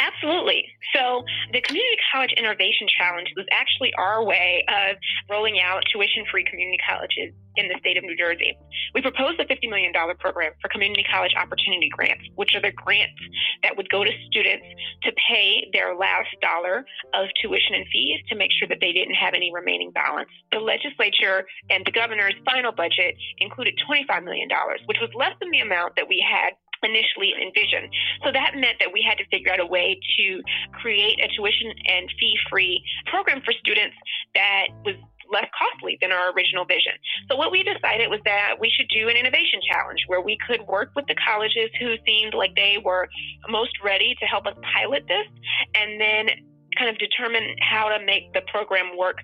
Absolutely. 0.00 0.64
So, 0.96 1.22
the 1.52 1.60
Community 1.60 1.96
College 2.12 2.32
Innovation 2.36 2.88
Challenge 2.88 3.28
was 3.36 3.44
actually 3.52 3.92
our 3.98 4.24
way 4.24 4.64
of 4.66 4.96
rolling 5.28 5.60
out 5.60 5.84
tuition 5.92 6.24
free 6.30 6.44
community 6.44 6.78
colleges 6.88 7.34
in 7.56 7.68
the 7.68 7.76
state 7.80 7.98
of 7.98 8.04
New 8.04 8.16
Jersey. 8.16 8.56
We 8.94 9.02
proposed 9.02 9.38
a 9.40 9.44
$50 9.44 9.68
million 9.68 9.92
program 10.18 10.52
for 10.62 10.68
community 10.68 11.04
college 11.04 11.32
opportunity 11.36 11.90
grants, 11.92 12.24
which 12.36 12.54
are 12.54 12.62
the 12.62 12.72
grants 12.72 13.20
that 13.62 13.76
would 13.76 13.90
go 13.90 14.02
to 14.02 14.10
students 14.30 14.64
to 15.02 15.12
pay 15.28 15.68
their 15.72 15.94
last 15.94 16.32
dollar 16.40 16.84
of 17.12 17.28
tuition 17.42 17.74
and 17.74 17.84
fees 17.92 18.20
to 18.30 18.36
make 18.36 18.50
sure 18.56 18.68
that 18.68 18.78
they 18.80 18.92
didn't 18.92 19.14
have 19.14 19.34
any 19.34 19.52
remaining 19.52 19.90
balance. 19.92 20.30
The 20.50 20.60
legislature 20.60 21.44
and 21.68 21.84
the 21.84 21.92
governor's 21.92 22.34
final 22.44 22.72
budget 22.72 23.16
included 23.38 23.74
$25 23.84 24.24
million, 24.24 24.48
which 24.86 24.98
was 25.00 25.10
less 25.14 25.36
than 25.40 25.50
the 25.50 25.60
amount 25.60 25.96
that 25.96 26.08
we 26.08 26.24
had 26.24 26.54
initially 26.82 27.32
envisioned. 27.36 27.92
So 28.24 28.32
that 28.32 28.54
meant 28.54 28.78
that 28.80 28.92
we 28.92 29.04
had 29.06 29.18
to 29.18 29.26
figure 29.28 29.52
out 29.52 29.60
a 29.60 29.66
way 29.66 29.98
to 30.16 30.42
create 30.80 31.20
a 31.20 31.28
tuition 31.36 31.72
and 31.86 32.08
fee 32.18 32.36
free 32.48 32.82
program 33.06 33.42
for 33.44 33.52
students 33.52 33.96
that 34.34 34.68
was 34.84 34.96
less 35.30 35.46
costly 35.54 35.96
than 36.00 36.10
our 36.10 36.32
original 36.32 36.64
vision. 36.64 36.92
So 37.30 37.36
what 37.36 37.52
we 37.52 37.62
decided 37.62 38.10
was 38.10 38.20
that 38.24 38.58
we 38.58 38.70
should 38.70 38.88
do 38.90 39.08
an 39.08 39.16
innovation 39.16 39.60
challenge 39.62 40.02
where 40.08 40.20
we 40.20 40.36
could 40.46 40.66
work 40.66 40.90
with 40.96 41.06
the 41.06 41.14
colleges 41.14 41.70
who 41.78 41.94
seemed 42.06 42.34
like 42.34 42.54
they 42.56 42.78
were 42.84 43.08
most 43.48 43.72
ready 43.82 44.16
to 44.18 44.26
help 44.26 44.46
us 44.46 44.54
pilot 44.74 45.04
this 45.06 45.26
and 45.74 46.00
then 46.00 46.28
kind 46.76 46.90
of 46.90 46.98
determine 46.98 47.54
how 47.60 47.88
to 47.88 48.04
make 48.04 48.32
the 48.32 48.42
program 48.50 48.96
work 48.98 49.18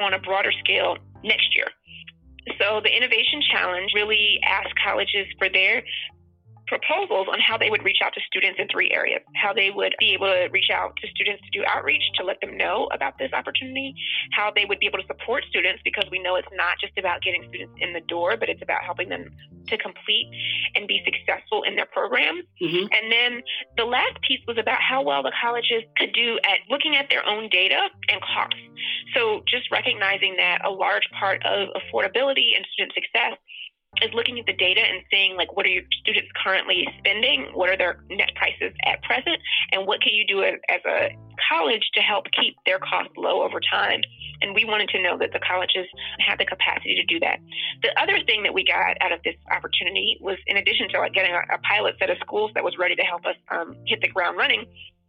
on 0.00 0.14
a 0.14 0.18
broader 0.18 0.52
scale 0.58 0.96
next 1.22 1.54
year. 1.54 1.66
So 2.58 2.80
the 2.82 2.94
innovation 2.94 3.40
challenge 3.50 3.92
really 3.94 4.38
asked 4.44 4.74
colleges 4.84 5.26
for 5.38 5.48
their 5.48 5.82
proposals 6.66 7.28
on 7.30 7.38
how 7.40 7.58
they 7.58 7.70
would 7.70 7.84
reach 7.84 7.98
out 8.02 8.12
to 8.14 8.20
students 8.26 8.58
in 8.58 8.68
three 8.68 8.90
areas 8.90 9.20
how 9.34 9.52
they 9.52 9.70
would 9.70 9.94
be 9.98 10.14
able 10.14 10.26
to 10.26 10.48
reach 10.52 10.70
out 10.72 10.96
to 10.96 11.08
students 11.08 11.42
to 11.44 11.50
do 11.58 11.64
outreach 11.66 12.02
to 12.16 12.24
let 12.24 12.40
them 12.40 12.56
know 12.56 12.88
about 12.92 13.18
this 13.18 13.32
opportunity, 13.32 13.94
how 14.32 14.50
they 14.54 14.64
would 14.64 14.78
be 14.78 14.86
able 14.86 14.98
to 14.98 15.06
support 15.06 15.44
students 15.48 15.82
because 15.84 16.04
we 16.10 16.18
know 16.18 16.36
it's 16.36 16.48
not 16.54 16.78
just 16.80 16.96
about 16.98 17.20
getting 17.22 17.44
students 17.48 17.74
in 17.78 17.92
the 17.92 18.00
door, 18.02 18.36
but 18.36 18.48
it's 18.48 18.62
about 18.62 18.82
helping 18.82 19.08
them 19.08 19.30
to 19.66 19.78
complete 19.78 20.28
and 20.74 20.86
be 20.86 21.02
successful 21.04 21.62
in 21.62 21.76
their 21.76 21.86
programs. 21.86 22.44
Mm-hmm. 22.62 22.86
And 22.92 23.12
then 23.12 23.42
the 23.76 23.84
last 23.84 24.20
piece 24.26 24.40
was 24.46 24.58
about 24.58 24.80
how 24.80 25.02
well 25.02 25.22
the 25.22 25.32
colleges 25.40 25.82
could 25.96 26.12
do 26.12 26.38
at 26.44 26.60
looking 26.68 26.96
at 26.96 27.08
their 27.10 27.26
own 27.26 27.48
data 27.48 27.88
and 28.08 28.20
costs. 28.20 28.60
So 29.14 29.42
just 29.48 29.70
recognizing 29.70 30.36
that 30.36 30.64
a 30.64 30.70
large 30.70 31.08
part 31.18 31.44
of 31.46 31.68
affordability 31.76 32.56
and 32.56 32.66
student 32.72 32.92
success 32.94 33.36
is 34.02 34.12
looking 34.14 34.38
at 34.38 34.46
the 34.46 34.52
data 34.52 34.80
and 34.80 35.02
seeing 35.10 35.36
like 35.36 35.56
what 35.56 35.66
are 35.66 35.70
your 35.70 35.82
students 36.00 36.28
currently 36.42 36.86
spending, 36.98 37.50
what 37.54 37.68
are 37.68 37.76
their 37.76 38.02
net 38.10 38.30
prices 38.34 38.74
at 38.84 39.02
present, 39.02 39.38
and 39.72 39.86
what 39.86 40.00
can 40.00 40.14
you 40.14 40.26
do 40.26 40.42
as, 40.42 40.80
a 40.86 41.16
college 41.50 41.82
to 41.94 42.00
help 42.00 42.26
keep 42.38 42.56
their 42.66 42.78
costs 42.78 43.12
low 43.16 43.42
over 43.42 43.60
time. 43.60 44.00
And 44.40 44.54
we 44.54 44.64
wanted 44.64 44.88
to 44.90 45.02
know 45.02 45.18
that 45.18 45.32
the 45.32 45.40
colleges 45.40 45.86
had 46.18 46.38
the 46.38 46.44
capacity 46.44 46.94
to 46.94 47.04
do 47.04 47.18
that. 47.20 47.38
The 47.82 47.90
other 48.00 48.22
thing 48.26 48.42
that 48.42 48.52
we 48.52 48.64
got 48.64 48.96
out 49.00 49.12
of 49.12 49.20
this 49.24 49.34
opportunity 49.50 50.18
was, 50.20 50.36
in 50.46 50.56
addition 50.56 50.88
to 50.90 50.98
like 50.98 51.14
getting 51.14 51.32
a, 51.32 51.42
a 51.54 51.58
pilot 51.58 51.96
set 51.98 52.10
of 52.10 52.18
schools 52.20 52.50
that 52.54 52.64
was 52.64 52.74
ready 52.78 52.94
to 52.96 53.02
help 53.02 53.24
us 53.24 53.36
um, 53.50 53.76
hit 53.86 54.00
the 54.00 54.08
ground 54.08 54.36
running, 54.36 54.66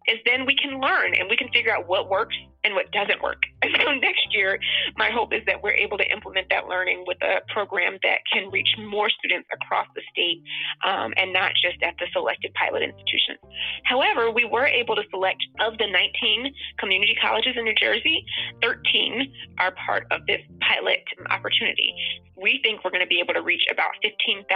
is 0.08 0.20
then 0.26 0.46
we 0.46 0.56
can 0.56 0.80
learn 0.80 1.14
and 1.16 1.30
we 1.30 1.38
can 1.38 1.50
figure 1.50 1.76
out 1.76 1.88
what 1.88 2.10
works 2.10 2.36
and 2.66 2.74
what 2.74 2.92
doesn't 2.92 3.22
work. 3.22 3.44
And 3.66 3.74
so 3.82 3.94
next 3.96 4.28
year, 4.30 4.60
my 4.96 5.10
hope 5.10 5.34
is 5.34 5.42
that 5.48 5.64
we're 5.64 5.74
able 5.74 5.98
to 5.98 6.06
implement 6.12 6.50
that 6.52 6.68
learning 6.68 7.04
with 7.08 7.18
a 7.24 7.42
program 7.52 7.98
that 8.04 8.20
can 8.32 8.52
reach 8.52 8.70
more 8.78 9.10
students 9.10 9.50
across 9.52 9.88
the 9.96 10.02
state 10.12 10.44
um, 10.86 11.14
and 11.18 11.34
not 11.34 11.52
just 11.60 11.82
at 11.82 11.96
the 11.98 12.06
selected 12.14 12.54
pilot 12.54 12.84
institutions. 12.84 13.40
However, 13.86 14.30
we 14.30 14.46
were 14.46 14.68
able 14.68 14.96
to 14.96 15.02
select 15.10 15.42
of 15.62 15.80
the 15.80 15.88
19 15.88 16.54
community 16.78 17.16
colleges 17.20 17.56
in 17.58 17.66
New 17.66 17.74
Jersey, 17.74 18.24
13 18.62 19.34
are 19.58 19.74
part 19.84 20.06
of 20.12 20.22
this 20.28 20.42
pilot 20.62 21.02
opportunity 21.32 21.96
we 22.36 22.60
think 22.64 22.84
we're 22.84 22.92
going 22.92 23.04
to 23.04 23.10
be 23.10 23.20
able 23.20 23.34
to 23.34 23.42
reach 23.42 23.64
about 23.72 23.96
15,000 24.04 24.48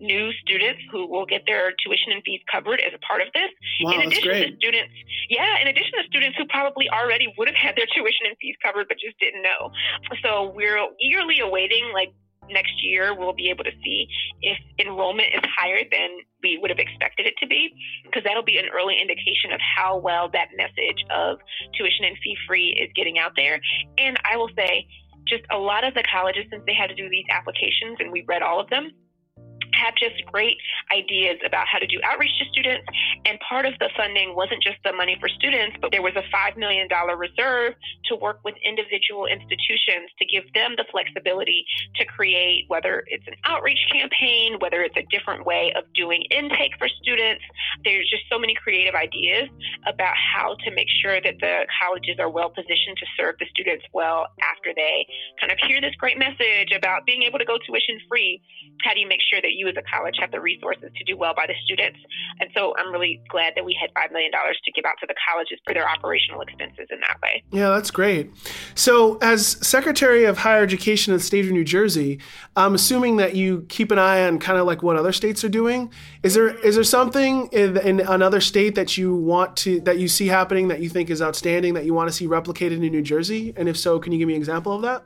new 0.00 0.32
students 0.40 0.80
who 0.90 1.06
will 1.06 1.26
get 1.26 1.44
their 1.46 1.72
tuition 1.84 2.12
and 2.12 2.22
fees 2.24 2.40
covered 2.50 2.80
as 2.80 2.92
a 2.96 3.00
part 3.04 3.20
of 3.20 3.28
this. 3.32 3.52
Wow, 3.82 4.00
in 4.00 4.08
addition 4.08 4.32
to 4.32 4.56
students, 4.56 4.92
yeah, 5.28 5.60
in 5.60 5.68
addition 5.68 5.92
to 6.00 6.04
students 6.08 6.36
who 6.38 6.46
probably 6.48 6.88
already 6.88 7.23
would 7.36 7.48
have 7.48 7.56
had 7.56 7.76
their 7.76 7.86
tuition 7.86 8.26
and 8.26 8.36
fees 8.40 8.56
covered 8.62 8.88
but 8.88 8.98
just 8.98 9.18
didn't 9.18 9.42
know. 9.42 9.70
So 10.22 10.52
we're 10.54 10.78
eagerly 11.00 11.40
awaiting 11.40 11.90
like 11.92 12.12
next 12.50 12.84
year 12.84 13.16
we'll 13.16 13.32
be 13.32 13.48
able 13.48 13.64
to 13.64 13.72
see 13.82 14.06
if 14.42 14.58
enrollment 14.78 15.28
is 15.32 15.40
higher 15.56 15.80
than 15.90 16.10
we 16.42 16.58
would 16.60 16.68
have 16.68 16.78
expected 16.78 17.26
it 17.26 17.32
to 17.40 17.46
be 17.46 17.72
because 18.04 18.22
that'll 18.24 18.44
be 18.44 18.58
an 18.58 18.66
early 18.68 19.00
indication 19.00 19.52
of 19.52 19.60
how 19.60 19.96
well 19.96 20.28
that 20.28 20.48
message 20.56 21.00
of 21.10 21.38
tuition 21.76 22.04
and 22.04 22.16
fee 22.22 22.36
free 22.46 22.76
is 22.76 22.90
getting 22.94 23.18
out 23.18 23.32
there 23.34 23.58
and 23.96 24.18
i 24.30 24.36
will 24.36 24.50
say 24.56 24.86
just 25.26 25.44
a 25.50 25.56
lot 25.56 25.84
of 25.84 25.94
the 25.94 26.04
colleges, 26.10 26.44
since 26.50 26.62
they 26.66 26.74
had 26.74 26.88
to 26.88 26.94
do 26.94 27.08
these 27.08 27.24
applications 27.30 27.96
and 27.98 28.12
we 28.12 28.24
read 28.26 28.42
all 28.42 28.60
of 28.60 28.68
them, 28.70 28.90
have 29.74 29.94
just 29.96 30.24
great 30.30 30.56
ideas 30.92 31.38
about 31.44 31.66
how 31.66 31.78
to 31.78 31.86
do 31.86 31.98
outreach 32.04 32.32
to 32.38 32.46
students. 32.50 32.86
And 33.24 33.38
part 33.40 33.66
of 33.66 33.74
the 33.78 33.90
funding 33.96 34.34
wasn't 34.34 34.62
just 34.62 34.78
the 34.84 34.92
money 34.92 35.16
for 35.20 35.28
students, 35.28 35.76
but 35.80 35.90
there 35.90 36.02
was 36.02 36.14
a 36.16 36.24
$5 36.34 36.56
million 36.56 36.88
reserve 37.16 37.74
to 38.06 38.16
work 38.16 38.40
with 38.44 38.54
individual 38.64 39.26
institutions 39.26 40.10
to 40.18 40.24
give 40.26 40.44
them 40.54 40.74
the 40.76 40.84
flexibility 40.90 41.66
to 41.96 42.04
create, 42.04 42.64
whether 42.68 43.04
it's 43.06 43.26
an 43.26 43.34
outreach 43.44 43.80
campaign, 43.90 44.56
whether 44.60 44.82
it's 44.82 44.96
a 44.96 45.06
different 45.10 45.46
way 45.46 45.72
of 45.76 45.84
doing 45.94 46.22
intake 46.30 46.72
for 46.78 46.88
students. 47.02 47.42
There's 47.84 48.08
just 48.08 48.24
so 48.30 48.38
many 48.38 48.54
creative 48.54 48.94
ideas 48.94 49.48
about 49.86 50.14
how 50.16 50.56
to 50.64 50.70
make 50.70 50.88
sure 51.02 51.20
that 51.20 51.36
the 51.40 51.66
colleges 51.80 52.16
are 52.18 52.30
well 52.30 52.50
positioned 52.50 52.96
to 52.98 53.06
serve 53.16 53.36
the 53.38 53.46
students 53.50 53.84
well 53.92 54.26
after 54.42 54.72
they 54.74 55.06
kind 55.40 55.52
of 55.52 55.58
hear 55.66 55.80
this 55.80 55.94
great 55.96 56.18
message 56.18 56.72
about 56.74 57.06
being 57.06 57.22
able 57.22 57.38
to 57.38 57.44
go 57.44 57.58
tuition 57.58 57.98
free. 58.08 58.40
How 58.82 58.94
do 58.94 59.00
you 59.00 59.08
make 59.08 59.20
sure 59.30 59.40
that 59.40 59.52
you 59.52 59.63
as 59.68 59.76
a 59.76 59.82
college 59.82 60.16
have 60.20 60.30
the 60.30 60.40
resources 60.40 60.90
to 60.96 61.04
do 61.04 61.16
well 61.16 61.34
by 61.34 61.46
the 61.46 61.54
students. 61.64 61.98
And 62.40 62.50
so 62.54 62.74
I'm 62.78 62.92
really 62.92 63.22
glad 63.28 63.54
that 63.56 63.64
we 63.64 63.76
had 63.80 63.92
$5 63.94 64.12
million 64.12 64.32
to 64.32 64.72
give 64.72 64.84
out 64.84 64.94
to 65.00 65.06
the 65.06 65.14
colleges 65.28 65.58
for 65.64 65.74
their 65.74 65.88
operational 65.88 66.40
expenses 66.40 66.86
in 66.90 67.00
that 67.00 67.18
way. 67.22 67.42
Yeah, 67.52 67.70
that's 67.70 67.90
great. 67.90 68.30
So, 68.74 69.18
as 69.20 69.46
Secretary 69.66 70.24
of 70.24 70.38
Higher 70.38 70.62
Education 70.62 71.12
in 71.12 71.18
the 71.18 71.24
state 71.24 71.44
of 71.44 71.52
New 71.52 71.64
Jersey, 71.64 72.20
I'm 72.56 72.74
assuming 72.74 73.16
that 73.16 73.34
you 73.34 73.66
keep 73.68 73.90
an 73.90 73.98
eye 73.98 74.26
on 74.26 74.38
kind 74.38 74.58
of 74.58 74.66
like 74.66 74.82
what 74.82 74.96
other 74.96 75.12
states 75.12 75.44
are 75.44 75.48
doing. 75.48 75.90
Is 76.22 76.34
there 76.34 76.48
is 76.48 76.74
there 76.74 76.84
something 76.84 77.48
in, 77.52 77.76
in 77.78 78.00
another 78.00 78.40
state 78.40 78.74
that 78.74 78.96
you 78.96 79.14
want 79.14 79.56
to 79.58 79.80
that 79.80 79.98
you 79.98 80.08
see 80.08 80.26
happening 80.26 80.68
that 80.68 80.80
you 80.80 80.88
think 80.88 81.10
is 81.10 81.22
outstanding 81.22 81.74
that 81.74 81.84
you 81.84 81.94
want 81.94 82.08
to 82.08 82.12
see 82.12 82.26
replicated 82.26 82.72
in 82.72 82.80
New 82.80 83.02
Jersey? 83.02 83.52
And 83.56 83.68
if 83.68 83.76
so, 83.76 83.98
can 83.98 84.12
you 84.12 84.18
give 84.18 84.28
me 84.28 84.34
an 84.34 84.40
example 84.40 84.72
of 84.72 84.82
that? 84.82 85.04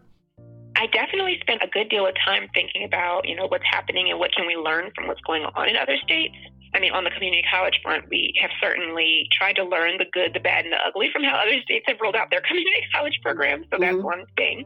I 0.79 0.87
definitely 0.87 1.39
spent 1.41 1.61
a 1.63 1.67
good 1.67 1.91
deal 1.91 2.07
of 2.07 2.15
time 2.25 2.47
thinking 2.55 2.85
about, 2.85 3.27
you 3.27 3.35
know, 3.35 3.47
what's 3.49 3.67
happening 3.69 4.11
and 4.11 4.19
what 4.19 4.31
can 4.33 4.47
we 4.47 4.55
learn 4.55 4.93
from 4.95 5.09
what's 5.09 5.21
going 5.27 5.43
on 5.43 5.69
in 5.69 5.77
other 5.77 5.97
states. 6.05 6.37
I 6.73 6.79
mean, 6.79 6.93
on 6.93 7.03
the 7.03 7.11
community 7.11 7.43
college 7.51 7.81
front, 7.83 8.05
we 8.09 8.39
have 8.41 8.51
certainly 8.63 9.27
tried 9.37 9.57
to 9.57 9.65
learn 9.65 9.99
the 9.99 10.07
good, 10.13 10.35
the 10.35 10.41
bad, 10.41 10.65
and 10.65 10.73
the 10.73 10.79
ugly 10.87 11.11
from 11.13 11.25
how 11.25 11.35
other 11.43 11.59
states 11.63 11.85
have 11.89 11.99
rolled 12.01 12.15
out 12.15 12.31
their 12.31 12.43
community 12.49 12.87
college 12.95 13.19
programs. 13.23 13.67
So 13.73 13.79
that's 13.81 13.97
mm-hmm. 13.97 14.07
one 14.07 14.25
thing. 14.37 14.65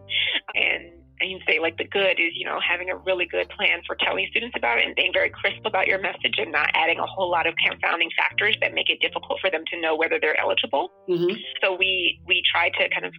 And 0.54 0.92
and 1.20 1.30
you 1.30 1.38
say 1.46 1.60
like 1.60 1.78
the 1.78 1.86
good 1.86 2.18
is 2.18 2.34
you 2.34 2.44
know 2.44 2.58
having 2.58 2.90
a 2.90 2.96
really 2.96 3.26
good 3.26 3.48
plan 3.50 3.80
for 3.86 3.94
telling 3.94 4.26
students 4.30 4.56
about 4.58 4.78
it 4.78 4.86
and 4.86 4.96
being 4.96 5.12
very 5.14 5.30
crisp 5.30 5.64
about 5.64 5.86
your 5.86 6.00
message 6.00 6.34
and 6.36 6.50
not 6.50 6.68
adding 6.74 6.98
a 6.98 7.06
whole 7.06 7.30
lot 7.30 7.46
of 7.46 7.54
confounding 7.62 8.10
factors 8.18 8.56
that 8.60 8.74
make 8.74 8.90
it 8.90 8.98
difficult 9.00 9.38
for 9.40 9.48
them 9.48 9.62
to 9.70 9.80
know 9.80 9.94
whether 9.94 10.18
they're 10.20 10.38
eligible 10.40 10.90
mm-hmm. 11.08 11.36
so 11.62 11.76
we 11.78 12.18
we 12.26 12.42
try 12.50 12.70
to 12.70 12.88
kind 12.90 13.06
of 13.06 13.14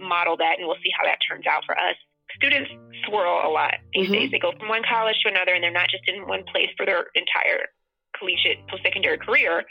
model 0.00 0.36
that 0.36 0.58
and 0.58 0.66
we'll 0.66 0.82
see 0.82 0.90
how 0.98 1.06
that 1.06 1.18
turns 1.30 1.46
out 1.46 1.62
for 1.64 1.78
us 1.78 1.94
students 2.36 2.70
swirl 3.06 3.42
a 3.44 3.50
lot 3.50 3.74
these 3.92 4.04
mm-hmm. 4.04 4.12
days. 4.12 4.30
They 4.30 4.38
go 4.38 4.52
from 4.58 4.68
one 4.68 4.82
college 4.88 5.16
to 5.24 5.28
another, 5.28 5.54
and 5.54 5.62
they're 5.62 5.74
not 5.74 5.88
just 5.90 6.04
in 6.06 6.26
one 6.26 6.44
place 6.50 6.70
for 6.76 6.86
their 6.86 7.06
entire 7.14 7.68
collegiate 8.18 8.66
post-secondary 8.68 9.18
career. 9.18 9.64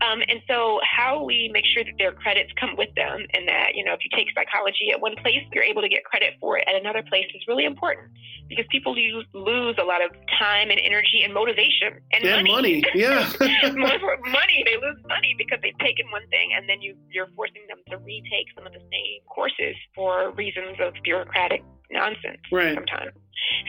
Um, 0.00 0.22
and 0.28 0.40
so 0.48 0.80
how 0.82 1.22
we 1.22 1.50
make 1.52 1.64
sure 1.66 1.84
that 1.84 1.94
their 1.98 2.12
credits 2.12 2.50
come 2.58 2.76
with 2.76 2.88
them 2.94 3.26
and 3.34 3.48
that, 3.48 3.74
you 3.74 3.84
know, 3.84 3.92
if 3.92 4.00
you 4.04 4.10
take 4.16 4.28
psychology 4.34 4.90
at 4.92 5.00
one 5.00 5.14
place, 5.22 5.42
you're 5.52 5.64
able 5.64 5.82
to 5.82 5.88
get 5.88 6.04
credit 6.04 6.34
for 6.40 6.58
it 6.58 6.64
at 6.68 6.74
another 6.74 7.02
place 7.02 7.26
is 7.34 7.42
really 7.46 7.64
important 7.64 8.08
because 8.48 8.64
people 8.70 8.94
lose, 8.94 9.26
lose 9.34 9.76
a 9.80 9.84
lot 9.84 10.02
of 10.02 10.10
time 10.38 10.70
and 10.70 10.80
energy 10.80 11.22
and 11.22 11.34
motivation 11.34 12.00
and 12.12 12.24
yeah, 12.24 12.36
money. 12.42 12.82
money. 12.82 12.84
Yeah. 12.94 13.30
money. 13.38 14.64
They 14.64 14.76
lose 14.80 15.00
money 15.08 15.34
because 15.36 15.58
they've 15.62 15.78
taken 15.78 16.06
one 16.10 16.26
thing 16.30 16.50
and 16.56 16.68
then 16.68 16.80
you, 16.80 16.96
you're 17.10 17.28
forcing 17.36 17.62
them 17.68 17.78
to 17.90 17.98
retake 17.98 18.48
some 18.54 18.66
of 18.66 18.72
the 18.72 18.80
same 18.80 19.20
courses 19.28 19.76
for 19.94 20.32
reasons 20.32 20.78
of 20.80 20.94
bureaucratic 21.04 21.62
nonsense 21.90 22.40
right. 22.52 22.74
sometimes. 22.74 23.12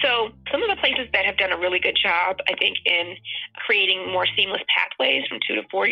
So, 0.04 0.30
some 0.52 0.62
of 0.64 0.70
the 0.70 0.76
places 0.78 1.08
that 1.14 1.26
have 1.26 1.38
done 1.38 1.52
a 1.52 1.58
really 1.58 1.80
good 1.80 1.98
job, 2.02 2.38
I 2.48 2.56
think, 2.56 2.78
in 2.86 3.16
creating 3.66 4.12
more 4.12 4.26
seamless 4.36 4.62
pathways 4.76 5.24
from 5.28 5.40
two 5.48 5.56
to 5.56 5.64
four 5.70 5.88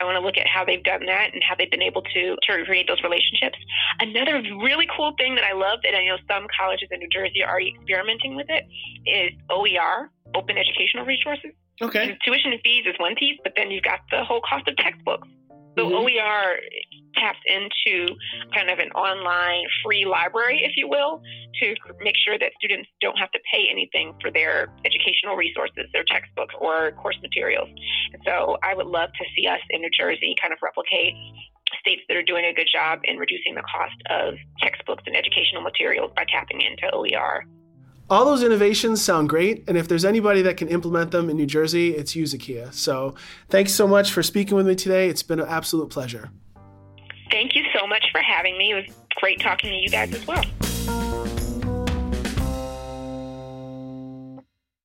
I 0.00 0.04
want 0.04 0.16
to 0.16 0.20
look 0.20 0.36
at 0.36 0.46
how 0.46 0.64
they've 0.64 0.82
done 0.82 1.06
that 1.06 1.32
and 1.32 1.42
how 1.42 1.54
they've 1.54 1.70
been 1.70 1.82
able 1.82 2.02
to, 2.02 2.36
to 2.36 2.64
create 2.64 2.86
those 2.86 3.02
relationships. 3.02 3.58
Another 4.00 4.42
really 4.60 4.86
cool 4.94 5.12
thing 5.18 5.34
that 5.34 5.44
I 5.44 5.52
love, 5.52 5.80
and 5.86 5.96
I 5.96 6.04
know 6.06 6.16
some 6.28 6.46
colleges 6.58 6.88
in 6.90 7.00
New 7.00 7.08
Jersey 7.08 7.42
are 7.42 7.50
already 7.50 7.74
experimenting 7.76 8.36
with 8.36 8.46
it, 8.48 8.64
is 9.06 9.32
OER, 9.50 10.10
Open 10.34 10.56
Educational 10.56 11.04
Resources. 11.04 11.50
Okay. 11.82 12.10
And 12.10 12.18
tuition 12.24 12.52
and 12.52 12.60
fees 12.62 12.84
is 12.86 12.94
one 12.98 13.14
piece, 13.16 13.38
but 13.42 13.54
then 13.56 13.70
you've 13.70 13.84
got 13.84 14.00
the 14.10 14.24
whole 14.24 14.42
cost 14.42 14.68
of 14.68 14.76
textbooks. 14.76 15.28
So 15.78 15.84
mm-hmm. 15.84 15.94
OER 15.94 16.60
taps 17.14 17.38
into 17.46 18.14
kind 18.54 18.70
of 18.70 18.78
an 18.78 18.90
online 18.92 19.64
free 19.84 20.04
library, 20.04 20.62
if 20.64 20.72
you 20.76 20.88
will, 20.88 21.22
to 21.60 21.74
make 22.00 22.14
sure 22.24 22.38
that 22.38 22.52
students 22.58 22.88
don't 23.00 23.18
have 23.18 23.30
to 23.32 23.38
pay 23.50 23.66
anything 23.70 24.14
for 24.20 24.30
their 24.30 24.68
educational 24.84 25.36
resources, 25.36 25.86
their 25.92 26.04
textbooks, 26.04 26.54
or 26.60 26.92
course 26.92 27.18
materials. 27.22 27.68
And 28.12 28.22
so 28.24 28.56
I 28.62 28.74
would 28.74 28.86
love 28.86 29.10
to 29.12 29.24
see 29.36 29.46
us 29.46 29.60
in 29.70 29.80
New 29.80 29.90
Jersey 29.90 30.34
kind 30.40 30.52
of 30.52 30.58
replicate 30.62 31.14
states 31.80 32.02
that 32.08 32.16
are 32.16 32.22
doing 32.22 32.44
a 32.44 32.52
good 32.52 32.68
job 32.72 33.00
in 33.04 33.16
reducing 33.16 33.54
the 33.54 33.62
cost 33.62 33.96
of 34.10 34.34
textbooks 34.58 35.04
and 35.06 35.16
educational 35.16 35.62
materials 35.62 36.10
by 36.16 36.24
tapping 36.30 36.60
into 36.60 36.92
OER. 36.92 37.44
All 38.08 38.24
those 38.24 38.42
innovations 38.42 39.00
sound 39.00 39.28
great, 39.28 39.62
and 39.68 39.76
if 39.78 39.86
there's 39.86 40.04
anybody 40.04 40.42
that 40.42 40.56
can 40.56 40.66
implement 40.66 41.12
them 41.12 41.30
in 41.30 41.36
New 41.36 41.46
Jersey, 41.46 41.94
it's 41.94 42.16
you, 42.16 42.24
Zakiya. 42.24 42.74
So 42.74 43.14
thanks 43.48 43.72
so 43.72 43.86
much 43.86 44.10
for 44.10 44.20
speaking 44.24 44.56
with 44.56 44.66
me 44.66 44.74
today. 44.74 45.08
It's 45.08 45.22
been 45.22 45.38
an 45.38 45.46
absolute 45.48 45.90
pleasure. 45.90 46.30
Thank 47.30 47.54
you 47.54 47.64
so 47.78 47.86
much 47.86 48.06
for 48.10 48.20
having 48.20 48.58
me. 48.58 48.72
It 48.72 48.74
was 48.74 48.96
great 49.16 49.40
talking 49.40 49.70
to 49.70 49.76
you 49.76 49.88
guys 49.88 50.12
as 50.14 50.26
well. 50.26 50.44